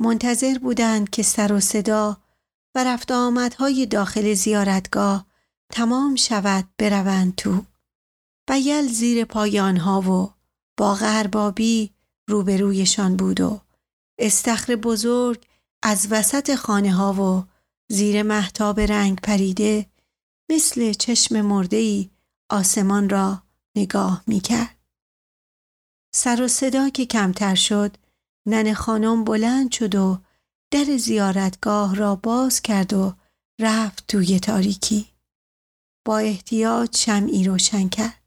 منتظر 0.00 0.58
بودند 0.58 1.10
که 1.10 1.22
سر 1.22 1.52
و 1.52 1.60
صدا 1.60 2.16
و 2.74 2.84
رفت 2.84 3.10
آمدهای 3.10 3.86
داخل 3.86 4.34
زیارتگاه 4.34 5.26
تمام 5.72 6.14
شود 6.14 6.64
بروند 6.78 7.34
تو. 7.34 7.62
بیل 8.48 8.88
زیر 8.88 9.24
پای 9.24 9.60
آنها 9.60 10.00
و 10.00 10.33
با 10.76 10.94
غربابی 10.94 11.90
روبرویشان 12.28 13.16
بود 13.16 13.40
و 13.40 13.60
استخر 14.18 14.76
بزرگ 14.76 15.46
از 15.82 16.06
وسط 16.10 16.54
خانه 16.54 16.92
ها 16.92 17.12
و 17.12 17.44
زیر 17.88 18.22
محتاب 18.22 18.80
رنگ 18.80 19.20
پریده 19.20 19.86
مثل 20.50 20.92
چشم 20.92 21.40
مردهی 21.40 22.10
آسمان 22.50 23.08
را 23.08 23.42
نگاه 23.76 24.24
می 24.26 24.40
کرد. 24.40 24.78
سر 26.14 26.42
و 26.42 26.48
صدا 26.48 26.88
که 26.88 27.06
کمتر 27.06 27.54
شد 27.54 27.96
نن 28.46 28.74
خانم 28.74 29.24
بلند 29.24 29.72
شد 29.72 29.94
و 29.94 30.18
در 30.70 30.96
زیارتگاه 30.96 31.94
را 31.94 32.16
باز 32.16 32.62
کرد 32.62 32.92
و 32.92 33.14
رفت 33.60 34.04
توی 34.08 34.40
تاریکی. 34.40 35.06
با 36.06 36.18
احتیاط 36.18 36.96
شمعی 36.96 37.44
روشن 37.44 37.88
کرد. 37.88 38.23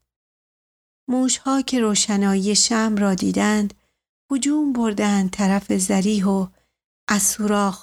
موشها 1.08 1.62
که 1.62 1.80
روشنایی 1.80 2.56
شم 2.56 2.96
را 2.96 3.14
دیدند 3.14 3.74
هجوم 4.30 4.72
بردند 4.72 5.30
طرف 5.30 5.72
زریح 5.72 6.26
و 6.26 6.46
از 7.08 7.36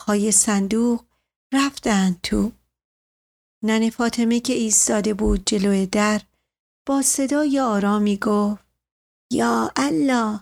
های 0.06 0.32
صندوق 0.32 1.04
رفتند 1.54 2.22
تو. 2.24 2.52
نن 3.64 3.90
فاطمه 3.90 4.40
که 4.40 4.54
ایستاده 4.54 5.14
بود 5.14 5.46
جلوی 5.46 5.86
در 5.86 6.22
با 6.88 7.02
صدای 7.02 7.60
آرامی 7.60 8.18
گفت 8.18 8.64
یا 9.32 9.72
الله 9.76 10.40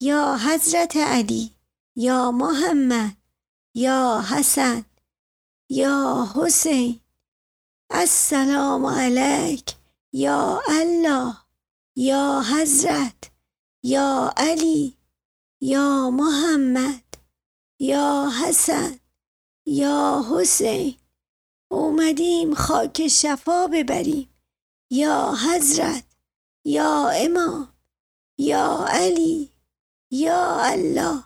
یا 0.00 0.38
حضرت 0.46 0.96
علی 0.96 1.50
یا 1.96 2.30
محمد 2.30 3.16
یا 3.74 4.24
حسن 4.30 4.84
یا 5.70 6.28
حسین 6.34 7.00
السلام 7.90 8.86
علیک 8.86 9.74
یا 10.12 10.62
الله 10.68 11.41
یا 11.96 12.42
حضرت 12.52 13.30
یا 13.84 14.34
علی 14.36 14.98
یا 15.60 16.10
محمد 16.10 17.04
یا 17.80 18.30
حسن 18.42 18.98
یا 19.66 20.24
حسین 20.30 20.96
اومدیم 21.70 22.54
خاک 22.54 23.08
شفا 23.08 23.66
ببریم. 23.66 24.28
یا 24.90 25.34
حضرت 25.46 26.04
یا 26.64 27.08
امام 27.08 27.74
یا 28.38 28.86
علی 28.88 29.52
یا 30.10 30.56
الله. 30.60 31.24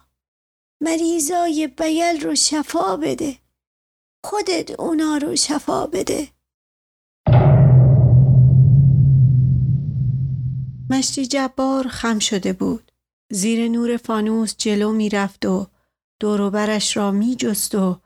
مریضای 0.80 1.66
بیل 1.66 2.20
رو 2.20 2.34
شفا 2.34 2.96
بده. 2.96 3.38
خودت 4.24 4.80
اونا 4.80 5.16
رو 5.16 5.36
شفا 5.36 5.86
بده. 5.86 6.35
مشتی 10.90 11.26
جبار 11.26 11.88
خم 11.88 12.18
شده 12.18 12.52
بود 12.52 12.92
زیر 13.30 13.68
نور 13.68 13.96
فانوس 13.96 14.56
جلو 14.56 14.92
می‌رفت 14.92 15.46
و 15.46 15.66
دوروبرش 16.20 16.96
را 16.96 17.10
می 17.10 17.36
جست 17.36 17.74
و 17.74 18.00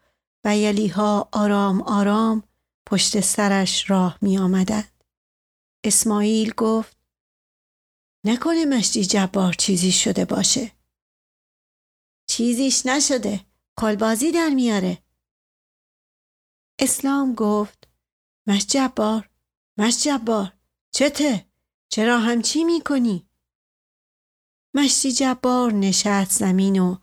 بیلی 0.45 0.89
ها 0.89 1.29
آرام 1.33 1.83
آرام 1.83 2.43
پشت 2.87 3.21
سرش 3.21 3.91
راه 3.91 4.19
می 4.23 4.39
آمدند. 4.39 5.05
اسماعیل 5.85 6.53
گفت 6.57 6.97
نکنه 8.27 8.65
مشتی 8.65 9.05
جبار 9.05 9.53
چیزی 9.53 9.93
شده 9.93 10.25
باشه. 10.25 10.73
چیزیش 12.31 12.87
نشده. 12.87 13.41
کلبازی 13.79 14.33
در 14.33 14.49
میاره. 14.49 14.99
اسلام 16.79 17.35
گفت 17.35 17.89
مش 18.47 18.67
جبار 18.67 19.31
مش 19.79 20.03
جبار 20.05 20.53
چته؟ 20.95 21.50
چرا 21.93 22.19
همچی 22.19 22.65
می‌کنی؟ 22.65 23.27
مشتی 24.75 25.13
جبار 25.13 25.73
نشست 25.73 26.39
زمین 26.39 26.81
و 26.81 26.97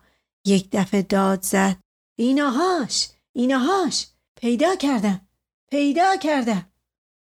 یک 0.44 0.68
دفعه 0.72 1.02
داد 1.02 1.42
زد 1.42 1.76
ایناهاش 2.18 3.08
ایناهاش 3.32 4.06
پیدا 4.36 4.76
کردم 4.76 5.28
پیدا 5.70 6.16
کردم 6.16 6.72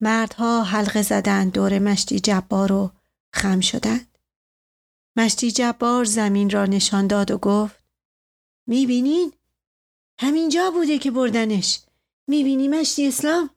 مردها 0.00 0.62
حلقه 0.62 1.02
زدند 1.02 1.52
دور 1.52 1.78
مشتی 1.78 2.20
جبار 2.20 2.72
و 2.72 2.90
خم 3.34 3.60
شدند 3.60 4.18
مشتی 5.16 5.50
جبار 5.50 6.04
زمین 6.04 6.50
را 6.50 6.66
نشان 6.66 7.06
داد 7.06 7.30
و 7.30 7.38
گفت 7.38 7.82
می‌بینین؟ 8.66 9.32
همینجا 10.20 10.70
بوده 10.70 10.98
که 10.98 11.10
بردنش 11.10 11.80
می‌بینی 12.26 12.68
مشتی 12.68 13.08
اسلام؟ 13.08 13.50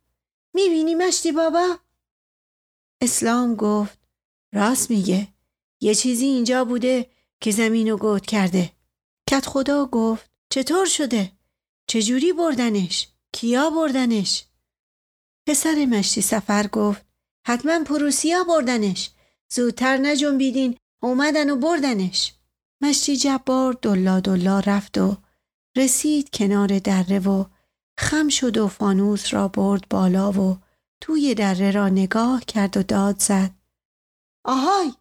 می‌بینی 0.53 0.95
مشتی 0.95 1.31
بابا؟ 1.31 1.84
اسلام 3.01 3.55
گفت 3.55 3.99
راست 4.53 4.91
میگه 4.91 5.27
یه 5.81 5.95
چیزی 5.95 6.25
اینجا 6.25 6.65
بوده 6.65 7.09
که 7.41 7.51
زمین 7.51 7.89
رو 7.89 7.97
گود 7.97 8.25
کرده 8.25 8.71
کت 9.29 9.45
خدا 9.45 9.85
گفت 9.85 10.29
چطور 10.49 10.85
شده؟ 10.85 11.31
چجوری 11.87 12.33
بردنش؟ 12.33 13.07
کیا 13.33 13.69
بردنش؟ 13.69 14.45
پسر 15.47 15.85
مشتی 15.85 16.21
سفر 16.21 16.67
گفت 16.67 17.05
حتما 17.47 17.83
پروسیا 17.83 18.43
بردنش 18.43 19.09
زودتر 19.49 19.97
نجنبیدین 19.97 20.77
اومدن 21.03 21.49
و 21.49 21.55
بردنش 21.55 22.33
مشتی 22.81 23.17
جبار 23.17 23.77
دلا 23.81 24.19
دلا 24.19 24.59
رفت 24.59 24.97
و 24.97 25.17
رسید 25.77 26.29
کنار 26.29 26.79
دره 26.79 27.19
و 27.19 27.45
خم 27.99 28.29
شد 28.29 28.57
و 28.57 28.67
فانوس 28.67 29.33
را 29.33 29.47
برد 29.47 29.87
بالا 29.89 30.31
و 30.31 30.57
توی 31.01 31.35
دره 31.35 31.71
را 31.71 31.89
نگاه 31.89 32.41
کرد 32.45 32.77
و 32.77 32.83
داد 32.83 33.19
زد. 33.19 33.51
آهای 34.45 34.93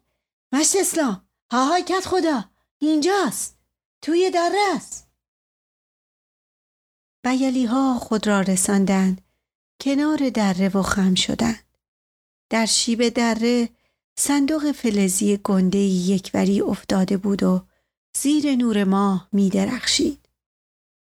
مشت 0.51 0.75
اسلام. 0.79 1.27
آهای 1.51 1.83
کت 1.83 2.05
خدا 2.05 2.43
اینجاست. 2.77 3.57
توی 4.01 4.31
دره 4.31 4.59
است. 4.75 5.07
بیلی 7.23 7.65
ها 7.65 7.99
خود 7.99 8.27
را 8.27 8.41
رساندند. 8.41 9.21
کنار 9.81 10.29
دره 10.29 10.69
و 10.69 10.81
خم 10.81 11.15
شدند. 11.15 11.63
در 12.49 12.65
شیب 12.65 13.09
دره 13.09 13.69
صندوق 14.17 14.71
فلزی 14.71 15.37
گنده 15.37 15.77
یکوری 15.77 16.61
افتاده 16.61 17.17
بود 17.17 17.43
و 17.43 17.67
زیر 18.17 18.55
نور 18.55 18.83
ماه 18.83 19.29
می 19.31 19.49
درخشید. 19.49 20.29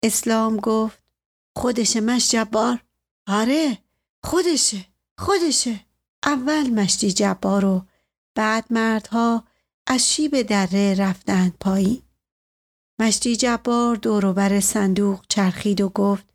اسلام 0.04 0.58
گفت 0.58 1.04
خودشه 1.58 2.02
مش 2.02 2.32
جبار؟ 2.32 2.84
آره 3.28 3.78
خودشه 4.26 4.86
خودشه 5.18 5.80
اول 6.26 6.70
مشتی 6.70 7.12
جبار 7.12 7.66
و 7.66 7.86
بعد 8.36 8.66
مردها 8.70 9.44
از 9.88 10.14
شیب 10.14 10.42
دره 10.42 10.94
رفتند 10.94 11.58
پایین. 11.60 12.02
مشتی 13.00 13.36
جبار 13.36 13.96
دوروبر 13.96 14.60
صندوق 14.60 15.26
چرخید 15.30 15.82
و 15.82 15.90
گفت 15.90 16.34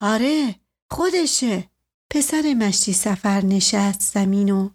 آره 0.00 0.54
خودشه 0.90 1.70
پسر 2.10 2.54
مشتی 2.54 2.92
سفر 2.92 3.44
نشست 3.44 4.12
زمین 4.14 4.50
و 4.50 4.70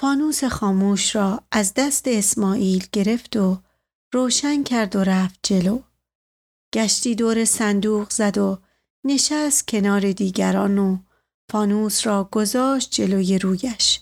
فانوس 0.00 0.44
خاموش 0.44 1.16
را 1.16 1.44
از 1.52 1.74
دست 1.74 2.08
اسماعیل 2.08 2.86
گرفت 2.92 3.36
و 3.36 3.62
روشن 4.12 4.62
کرد 4.62 4.96
و 4.96 5.04
رفت 5.04 5.40
جلو. 5.42 5.80
گشتی 6.74 7.14
دور 7.14 7.44
صندوق 7.44 8.10
زد 8.10 8.38
و 8.38 8.58
نشست 9.04 9.68
کنار 9.68 10.12
دیگران 10.12 10.78
و 10.78 10.98
فانوس 11.50 12.06
را 12.06 12.28
گذاشت 12.32 12.90
جلوی 12.90 13.38
رویش. 13.38 14.00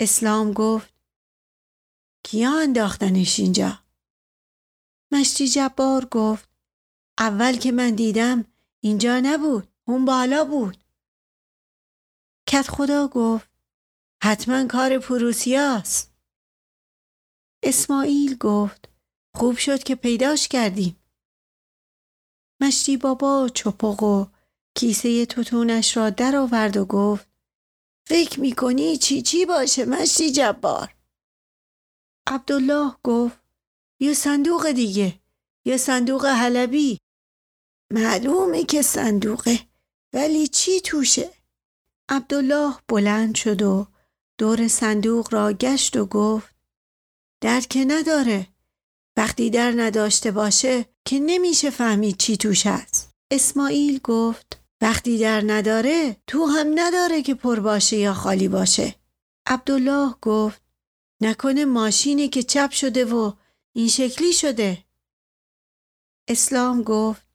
اسلام 0.00 0.52
گفت 0.52 0.94
کیا 2.24 2.60
انداختنش 2.60 3.40
اینجا؟ 3.40 3.78
مشتی 5.12 5.48
جبار 5.48 6.04
گفت 6.04 6.48
اول 7.18 7.56
که 7.56 7.72
من 7.72 7.94
دیدم 7.94 8.44
اینجا 8.80 9.20
نبود 9.20 9.68
اون 9.84 10.04
بالا 10.04 10.44
بود. 10.44 10.84
کت 12.46 12.68
خدا 12.70 13.08
گفت 13.08 13.48
حتما 14.22 14.66
کار 14.66 14.98
پروسیاست. 14.98 16.14
اسماعیل 17.62 18.36
گفت 18.36 18.88
خوب 19.34 19.56
شد 19.56 19.82
که 19.82 19.94
پیداش 19.94 20.48
کردیم. 20.48 20.96
مشتی 22.60 22.96
بابا 22.96 23.48
چپق 23.54 24.02
و 24.02 24.26
کیسه 24.74 25.26
توتونش 25.26 25.96
را 25.96 26.10
درآورد 26.10 26.76
و 26.76 26.84
گفت 26.84 27.28
فکر 28.08 28.40
می‌کنی 28.40 28.96
چی 28.96 29.22
چی 29.22 29.46
باشه 29.46 29.84
مشتی 29.84 30.32
جبار؟ 30.32 30.94
عبدالله 32.26 32.94
گفت 33.04 33.38
یه 34.00 34.14
صندوق 34.14 34.70
دیگه 34.70 35.20
یه 35.64 35.76
صندوق 35.76 36.24
حلبی. 36.24 36.98
معلومه 37.92 38.64
که 38.64 38.82
صندوقه 38.82 39.58
ولی 40.12 40.48
چی 40.48 40.80
توشه؟ 40.80 41.30
عبدالله 42.08 42.74
بلند 42.88 43.34
شد 43.34 43.62
و 43.62 43.86
دور 44.38 44.68
صندوق 44.68 45.34
را 45.34 45.52
گشت 45.52 45.96
و 45.96 46.06
گفت 46.06 46.54
در 47.40 47.60
که 47.60 47.84
نداره. 47.84 48.46
وقتی 49.16 49.50
در 49.50 49.72
نداشته 49.76 50.30
باشه 50.30 50.86
که 51.04 51.18
نمیشه 51.18 51.70
فهمید 51.70 52.16
چی 52.16 52.36
توش 52.36 52.66
است. 52.66 53.10
اسماعیل 53.30 54.00
گفت 54.04 54.61
وقتی 54.82 55.18
در 55.18 55.42
نداره 55.46 56.16
تو 56.26 56.46
هم 56.46 56.66
نداره 56.74 57.22
که 57.22 57.34
پر 57.34 57.60
باشه 57.60 57.96
یا 57.96 58.14
خالی 58.14 58.48
باشه. 58.48 58.94
عبدالله 59.46 60.14
گفت 60.22 60.62
نکنه 61.20 61.64
ماشینی 61.64 62.28
که 62.28 62.42
چپ 62.42 62.70
شده 62.70 63.04
و 63.04 63.32
این 63.72 63.88
شکلی 63.88 64.32
شده. 64.32 64.84
اسلام 66.28 66.82
گفت 66.82 67.26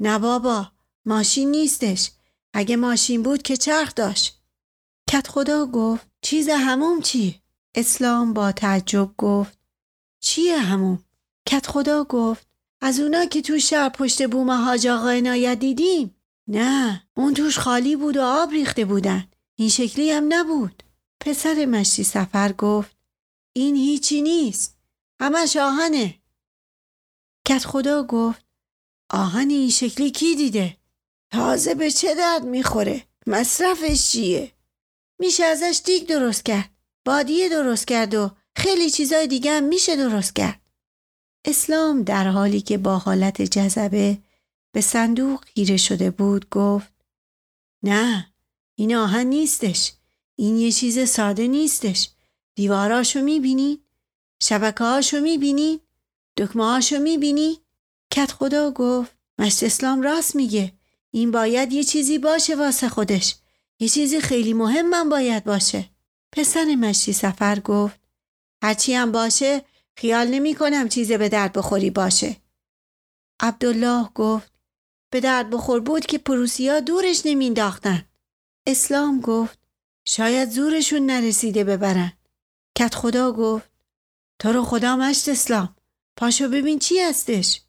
نه 0.00 0.18
بابا 0.18 0.72
ماشین 1.04 1.50
نیستش. 1.50 2.10
اگه 2.52 2.76
ماشین 2.76 3.22
بود 3.22 3.42
که 3.42 3.56
چرخ 3.56 3.94
داشت. 3.94 4.40
کت 5.10 5.28
خدا 5.28 5.66
گفت 5.66 6.06
چیز 6.22 6.48
هموم 6.48 7.00
چی؟ 7.00 7.42
اسلام 7.74 8.32
با 8.32 8.52
تعجب 8.52 9.10
گفت 9.18 9.58
چیه 10.20 10.58
هموم؟ 10.58 11.04
کت 11.46 11.66
خدا 11.66 12.04
گفت 12.04 12.46
از 12.80 13.00
اونا 13.00 13.24
که 13.24 13.42
تو 13.42 13.58
شهر 13.58 13.88
پشت 13.88 14.26
بوم 14.26 14.50
حاج 14.50 14.86
آقا 14.86 15.08
عنایت 15.08 15.58
دیدیم. 15.58 16.17
نه 16.48 17.02
اون 17.14 17.34
توش 17.34 17.58
خالی 17.58 17.96
بود 17.96 18.16
و 18.16 18.22
آب 18.22 18.50
ریخته 18.50 18.84
بودن. 18.84 19.28
این 19.56 19.68
شکلی 19.68 20.10
هم 20.10 20.24
نبود. 20.28 20.82
پسر 21.20 21.64
مشتی 21.64 22.04
سفر 22.04 22.52
گفت 22.52 22.96
این 23.52 23.76
هیچی 23.76 24.22
نیست. 24.22 24.78
همش 25.20 25.56
آهنه 25.56 26.14
کت 27.48 27.64
خدا 27.64 28.02
گفت 28.02 28.46
آهن 29.10 29.50
این 29.50 29.70
شکلی 29.70 30.10
کی 30.10 30.36
دیده؟ 30.36 30.76
تازه 31.32 31.74
به 31.74 31.90
چه 31.90 32.14
درد 32.14 32.44
می‌خوره؟ 32.44 33.04
مصرفش 33.26 34.10
چیه؟ 34.10 34.52
میشه 35.20 35.44
ازش 35.44 35.80
دیگ 35.84 36.08
درست 36.08 36.44
کرد. 36.44 36.70
بادیه 37.04 37.48
درست 37.48 37.86
کرد 37.86 38.14
و 38.14 38.30
خیلی 38.56 38.90
چیزای 38.90 39.26
دیگه 39.26 39.52
هم 39.52 39.64
میشه 39.64 39.96
درست 39.96 40.34
کرد. 40.36 40.60
اسلام 41.44 42.02
در 42.02 42.28
حالی 42.28 42.60
که 42.60 42.78
با 42.78 42.98
حالت 42.98 43.42
جذبه 43.42 44.18
به 44.78 44.82
صندوق 44.82 45.44
خیره 45.44 45.76
شده 45.76 46.10
بود 46.10 46.48
گفت 46.50 46.92
نه 47.82 48.32
این 48.74 48.96
آهن 48.96 49.26
نیستش 49.26 49.92
این 50.36 50.56
یه 50.56 50.72
چیز 50.72 51.08
ساده 51.08 51.46
نیستش 51.46 52.10
دیواراشو 52.54 53.20
می‌بینی؟ 53.20 53.80
شبکه 54.42 54.84
هاشو 54.84 55.20
می‌بینی؟ 55.20 55.80
دکمه 56.36 56.64
هاشو 56.64 56.98
می‌بینی؟ 56.98 57.58
کت 58.10 58.32
خدا 58.32 58.70
گفت 58.70 59.16
مشت 59.38 59.62
اسلام 59.62 60.02
راست 60.02 60.36
میگه 60.36 60.72
این 61.10 61.30
باید 61.30 61.72
یه 61.72 61.84
چیزی 61.84 62.18
باشه 62.18 62.56
واسه 62.56 62.88
خودش 62.88 63.36
یه 63.80 63.88
چیزی 63.88 64.20
خیلی 64.20 64.52
مهم 64.52 64.90
من 64.90 65.08
باید 65.08 65.44
باشه 65.44 65.90
پسر 66.32 66.64
مشتی 66.64 67.12
سفر 67.12 67.60
گفت 67.60 68.00
هرچی 68.62 68.94
هم 68.94 69.12
باشه 69.12 69.64
خیال 69.96 70.26
نمی 70.26 70.54
کنم 70.54 70.88
چیزی 70.88 71.16
به 71.16 71.28
درد 71.28 71.52
بخوری 71.52 71.90
باشه 71.90 72.36
عبدالله 73.40 74.08
گفت 74.14 74.57
به 75.10 75.20
درد 75.20 75.50
بخور 75.50 75.80
بود 75.80 76.06
که 76.06 76.18
پروسیا 76.18 76.80
دورش 76.80 77.22
نمینداختن 77.24 78.04
اسلام 78.66 79.20
گفت 79.20 79.58
شاید 80.04 80.50
زورشون 80.50 81.06
نرسیده 81.06 81.64
ببرن. 81.64 82.12
کت 82.78 82.94
خدا 82.94 83.32
گفت 83.32 83.70
تو 84.38 84.52
رو 84.52 84.64
خدا 84.64 84.96
مشت 84.96 85.28
اسلام 85.28 85.76
پاشو 86.16 86.48
ببین 86.48 86.78
چی 86.78 87.00
هستش. 87.00 87.60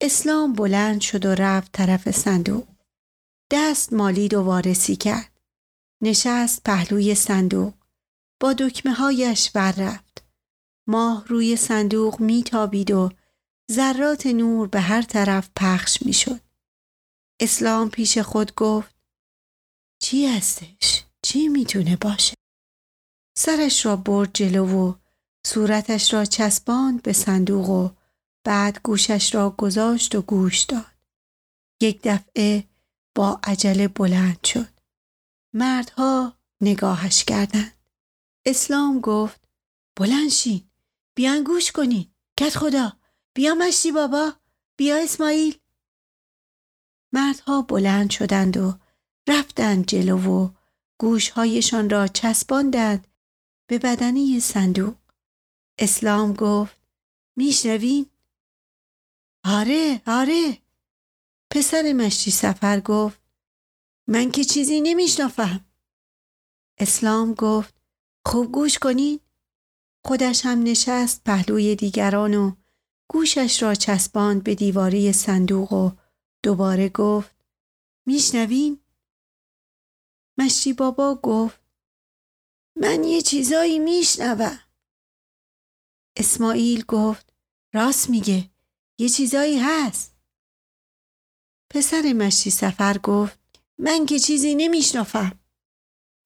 اسلام 0.00 0.52
بلند 0.52 1.00
شد 1.00 1.26
و 1.26 1.34
رفت 1.34 1.72
طرف 1.72 2.10
صندوق. 2.10 2.64
دست 3.50 3.92
مالید 3.92 4.34
و 4.34 4.42
وارسی 4.42 4.96
کرد. 4.96 5.40
نشست 6.02 6.64
پهلوی 6.64 7.14
صندوق. 7.14 7.74
با 8.40 8.52
دکمه 8.52 8.92
هایش 8.92 9.50
بر 9.50 9.72
رفت. 9.72 10.24
ماه 10.86 11.24
روی 11.26 11.56
صندوق 11.56 12.20
میتابید 12.20 12.90
و 12.90 13.10
ذرات 13.72 14.26
نور 14.26 14.68
به 14.68 14.80
هر 14.80 15.02
طرف 15.02 15.50
پخش 15.56 16.02
می‌شد. 16.02 16.40
اسلام 17.40 17.90
پیش 17.90 18.18
خود 18.18 18.54
گفت 18.54 18.94
چی 20.02 20.26
هستش؟ 20.26 21.04
چی 21.22 21.48
می‌تونه 21.48 21.96
باشه؟ 21.96 22.34
سرش 23.38 23.86
را 23.86 23.96
برد 23.96 24.30
جلو 24.34 24.88
و 24.88 24.94
صورتش 25.46 26.14
را 26.14 26.24
چسباند 26.24 27.02
به 27.02 27.12
صندوق 27.12 27.68
و 27.68 27.90
بعد 28.44 28.80
گوشش 28.82 29.34
را 29.34 29.50
گذاشت 29.50 30.14
و 30.14 30.22
گوش 30.22 30.62
داد. 30.62 30.94
یک 31.82 32.00
دفعه 32.04 32.68
با 33.14 33.40
عجله 33.44 33.88
بلند 33.88 34.44
شد. 34.44 34.80
مردها 35.54 36.38
نگاهش 36.60 37.24
کردند. 37.24 37.78
اسلام 38.46 39.00
گفت 39.00 39.48
بلند 39.98 40.28
شین. 40.28 40.70
بیان 41.16 41.44
گوش 41.44 41.72
کنین. 41.72 42.14
کت 42.40 42.56
خدا 42.56 42.97
بیا 43.38 43.54
مشتی 43.54 43.92
بابا. 43.92 44.32
بیا 44.76 44.96
اسماعیل. 44.96 45.58
مردها 47.12 47.62
بلند 47.62 48.10
شدند 48.10 48.56
و 48.56 48.78
رفتند 49.28 49.86
جلو 49.86 50.18
و 50.18 50.50
گوشهایشان 51.00 51.90
را 51.90 52.06
چسباندند 52.06 53.06
به 53.66 53.78
بدنه 53.78 54.40
صندوق. 54.40 54.94
اسلام 55.78 56.32
گفت 56.32 56.76
میشنوین؟ 57.36 58.06
آره 59.44 60.02
آره. 60.06 60.58
پسر 61.50 61.92
مشتی 61.92 62.30
سفر 62.30 62.80
گفت 62.80 63.20
من 64.06 64.30
که 64.30 64.44
چیزی 64.44 64.80
نمیشنافم 64.80 65.64
اسلام 66.78 67.34
گفت 67.34 67.74
خوب 68.26 68.52
گوش 68.52 68.78
کنین. 68.78 69.20
خودش 70.04 70.46
هم 70.46 70.62
نشست 70.62 71.24
پهلوی 71.24 71.76
دیگران 71.76 72.34
و 72.34 72.52
گوشش 73.08 73.62
را 73.62 73.74
چسباند 73.74 74.44
به 74.44 74.54
دیواری 74.54 75.12
صندوق 75.12 75.72
و 75.72 75.90
دوباره 76.42 76.88
گفت 76.88 77.36
میشنوین؟ 78.06 78.80
مشتی 80.38 80.72
بابا 80.72 81.14
گفت 81.14 81.60
من 82.76 83.04
یه 83.04 83.22
چیزایی 83.22 83.78
میشنوم. 83.78 84.58
اسماعیل 86.16 86.84
گفت 86.84 87.32
راست 87.74 88.10
میگه 88.10 88.50
یه 88.98 89.08
چیزایی 89.08 89.58
هست. 89.58 90.16
پسر 91.70 92.12
مشتی 92.12 92.50
سفر 92.50 92.98
گفت 92.98 93.38
من 93.78 94.06
که 94.06 94.18
چیزی 94.18 94.54
نمیشنافم. 94.54 95.40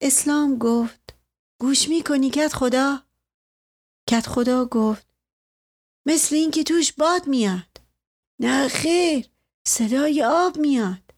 اسلام 0.01 0.57
گفت 0.57 1.15
گوش 1.59 1.89
می‌کنی 1.89 2.29
کت 2.29 2.53
خدا؟ 2.53 3.03
کت 4.09 4.27
خدا 4.27 4.65
گفت 4.65 5.12
مثل 6.05 6.35
اینکه 6.35 6.63
توش 6.63 6.93
باد 6.93 7.27
میاد. 7.27 7.81
نه 8.39 8.67
خیر 8.67 9.29
صدای 9.67 10.23
آب 10.23 10.57
میاد. 10.57 11.13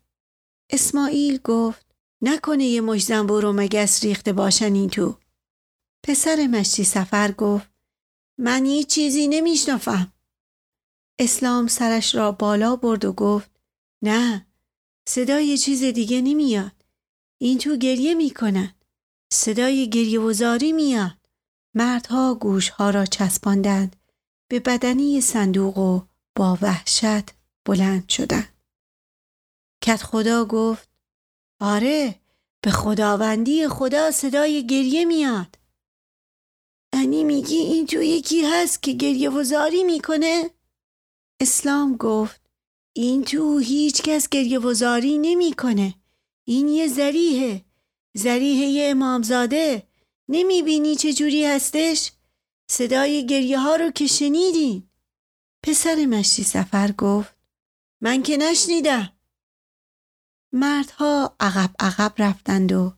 اسماعیل 0.70 1.38
گفت 1.38 1.86
نکنه 2.22 2.66
یه 2.66 2.82
مش 2.82 3.04
زنبور 3.04 3.52
مگس 3.52 4.04
ریخته 4.04 4.34
باشن 4.34 4.74
این 4.74 4.90
تو. 4.90 5.20
پسر 6.04 6.48
مشتی 6.48 6.84
سفر 6.84 7.32
گفت 7.32 7.70
من 8.40 8.66
هیچ 8.66 8.88
چیزی 8.88 9.28
نمیشنافم 9.28 10.14
اسلام 11.20 11.68
سرش 11.68 12.16
را 12.16 12.32
بالا 12.32 12.76
برد 12.76 13.06
و 13.06 13.14
گفت 13.14 13.52
نه 14.04 14.48
صدای 15.10 15.58
چیز 15.58 15.84
دیگه 15.84 16.22
نمیاد. 16.22 16.86
این 17.42 17.58
تو 17.58 17.78
گریه 17.78 18.14
می‌کنن. 18.14 18.76
صدای 19.34 19.90
گریه 19.90 20.20
و 20.20 20.34
زاری 20.34 20.72
میاد. 20.72 21.18
مردها 21.74 22.36
گوشها 22.36 22.90
را 22.90 23.06
چسباندند. 23.06 23.96
به 24.52 24.60
بدنی 24.60 25.22
صندوق 25.22 25.78
و 25.78 26.02
با 26.36 26.58
وحشت 26.62 27.32
بلند 27.66 28.10
شدند 28.10 28.54
کت 29.84 30.04
خدا 30.04 30.46
گفت 30.46 30.90
آره 31.62 32.16
به 32.62 32.72
خداوندی 32.72 33.68
خدا 33.68 34.12
صدای 34.12 34.68
گریه 34.68 35.06
میاد 35.06 35.56
یعنی 36.96 37.24
میگی 37.24 37.56
این 37.56 37.86
تو 37.86 38.02
یکی 38.02 38.42
هست 38.46 38.84
که 38.84 38.92
گریه 38.92 39.30
و 39.30 39.44
زاری 39.44 39.84
می‌کنه؟ 39.84 40.50
اسلام 41.42 41.98
گفت 41.98 42.42
این 42.94 43.24
تو 43.24 43.58
هیچ 43.58 44.02
کس 44.02 44.30
گریه 44.30 44.60
و 44.60 44.74
زاری 44.74 45.18
نمی‌کنه. 45.18 45.96
این 46.48 46.68
یه 46.68 46.88
زریحه 46.88 47.66
زریح 48.18 48.68
یه 48.68 48.90
امامزاده 48.90 49.88
نمی‌بینی 50.30 50.96
چه 50.96 51.14
جوری 51.14 51.46
هستش؟ 51.46 52.12
صدای 52.68 53.26
گریه 53.26 53.60
ها 53.60 53.76
رو 53.76 53.92
که 53.92 54.08
شنیدین 54.08 54.90
پسر 55.64 56.06
مشتی 56.06 56.44
سفر 56.44 56.92
گفت 56.92 57.36
من 58.02 58.24
که 58.24 58.38
نشنیدم. 58.38 59.12
مردها 60.54 61.36
عقب 61.40 61.76
عقب 61.80 62.14
رفتند 62.18 62.72
و 62.72 62.94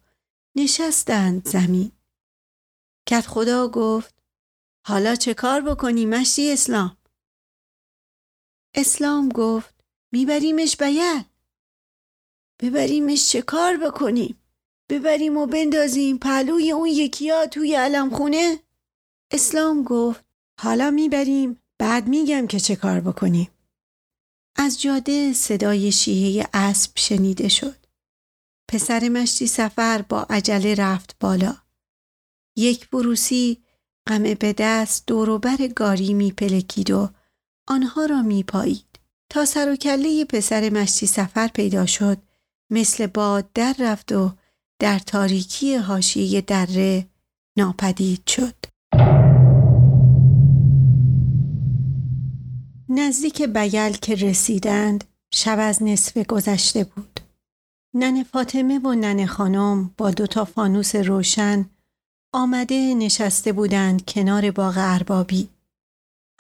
نشستند 0.56 1.48
زمین. 1.48 1.92
کت 3.08 3.28
خدا 3.28 3.68
گفت 3.68 4.16
حالا 4.86 5.16
چه 5.16 5.34
کار 5.34 5.62
بکنی 5.62 6.06
مشتی 6.06 6.52
اسلام؟ 6.54 6.98
اسلام 8.76 9.30
گفت 9.30 9.76
میبریمش 10.12 10.78
بیل 10.78 11.24
ببریمش 12.60 13.32
چه 13.32 13.42
کار 13.42 13.78
بکنیم؟ 13.78 14.44
ببریم 14.90 15.38
و 15.38 15.46
بندازیم 15.46 16.18
پهلوی 16.18 16.72
اون 16.72 16.88
یکیا 16.88 17.48
توی 17.48 17.76
علم 17.76 18.10
خونه 18.10 18.67
اسلام 19.32 19.84
گفت 19.84 20.26
حالا 20.60 20.92
می‌بریم 20.92 21.60
بعد 21.80 22.08
میگم 22.08 22.48
که 22.48 22.60
چه 22.60 22.76
کار 22.76 23.00
بکنیم. 23.00 23.50
از 24.56 24.82
جاده 24.82 25.34
صدای 25.34 25.92
شیهه 25.92 26.48
اسب 26.54 26.92
شنیده 26.96 27.48
شد. 27.48 27.86
پسر 28.70 29.10
مشتی 29.10 29.48
سفر 29.48 30.02
با 30.02 30.22
عجله 30.30 30.76
رفت 30.76 31.16
بالا. 31.20 31.58
یک 32.58 32.90
بروسی 32.90 33.64
غمه 34.08 34.36
به 34.36 34.54
دست 34.54 35.08
دوروبر 35.08 35.68
گاری 35.68 36.14
میپلکید 36.14 36.92
و 36.92 37.10
آنها 37.68 38.06
را 38.06 38.22
میپایید. 38.22 39.00
تا 39.30 39.46
سر 39.46 39.72
و 39.72 39.76
کله 39.76 40.26
پسر 40.26 40.70
مشتی 40.70 41.08
سفر 41.08 41.48
پیدا 41.48 41.86
شد 41.86 42.18
مثل 42.72 43.08
باد 43.08 43.54
در 43.54 43.76
رفت 43.80 44.12
و 44.12 44.32
در 44.80 45.00
تاریکی 45.00 45.76
حاشیه 45.76 46.42
دره 46.42 47.08
ناپدید 47.58 48.28
شد. 48.28 48.56
نزدیک 53.00 53.42
بیل 53.42 53.94
که 53.94 54.16
رسیدند 54.16 55.04
شب 55.34 55.58
از 55.60 55.84
نصف 55.84 56.18
گذشته 56.18 56.84
بود 56.84 57.20
نن 57.96 58.24
فاطمه 58.24 58.80
و 58.80 58.94
نن 58.94 59.26
خانم 59.26 59.94
با 59.98 60.12
دوتا 60.12 60.46
فانوس 60.46 60.96
روشن 60.96 61.66
آمده 62.34 62.94
نشسته 62.94 63.52
بودند 63.52 64.06
کنار 64.06 64.52
باغ 64.52 64.74
اربابی. 64.78 65.50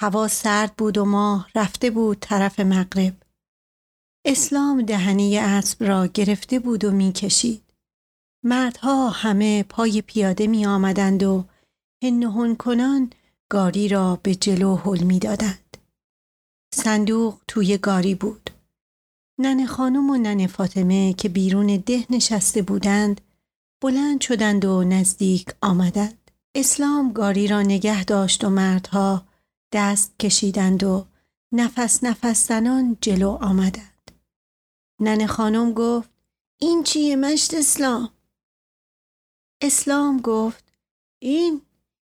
هوا 0.01 0.27
سرد 0.27 0.75
بود 0.75 0.97
و 0.97 1.05
ماه 1.05 1.49
رفته 1.55 1.89
بود 1.89 2.17
طرف 2.21 2.59
مغرب. 2.59 3.13
اسلام 4.25 4.81
دهنه 4.81 5.39
اسب 5.41 5.83
را 5.83 6.07
گرفته 6.07 6.59
بود 6.59 6.85
و 6.85 6.91
می‌کشید. 6.91 7.63
مردها 8.43 9.09
همه 9.09 9.63
پای 9.63 10.01
پیاده 10.01 10.47
می 10.47 10.65
آمدند 10.65 11.23
و 11.23 11.43
هن 12.03 12.55
کنان 12.55 13.09
گاری 13.49 13.87
را 13.87 14.19
به 14.23 14.35
جلو 14.35 14.75
حل 14.75 15.03
می 15.03 15.19
دادند. 15.19 15.66
صندوق 16.77 17.37
توی 17.47 17.77
گاری 17.77 18.15
بود. 18.15 18.49
نن 19.39 19.65
خانم 19.65 20.09
و 20.09 20.17
نن 20.17 20.47
فاطمه 20.47 21.13
که 21.13 21.29
بیرون 21.29 21.77
ده 21.77 22.05
نشسته 22.09 22.61
بودند 22.61 23.21
بلند 23.81 24.21
شدند 24.21 24.65
و 24.65 24.83
نزدیک 24.83 25.47
آمدند. 25.61 26.31
اسلام 26.55 27.13
گاری 27.13 27.47
را 27.47 27.61
نگه 27.61 28.03
داشت 28.03 28.43
و 28.43 28.49
مردها 28.49 29.25
دست 29.71 30.19
کشیدند 30.19 30.83
و 30.83 31.05
نفس 31.51 32.03
نفس 32.03 32.47
زنان 32.47 32.97
جلو 33.01 33.29
آمدند. 33.29 34.11
نن 35.01 35.27
خانم 35.27 35.73
گفت 35.73 36.09
این 36.57 36.83
چیه 36.83 37.15
مشت 37.15 37.53
اسلام؟ 37.53 38.09
اسلام 39.61 40.21
گفت 40.21 40.73
این 41.19 41.61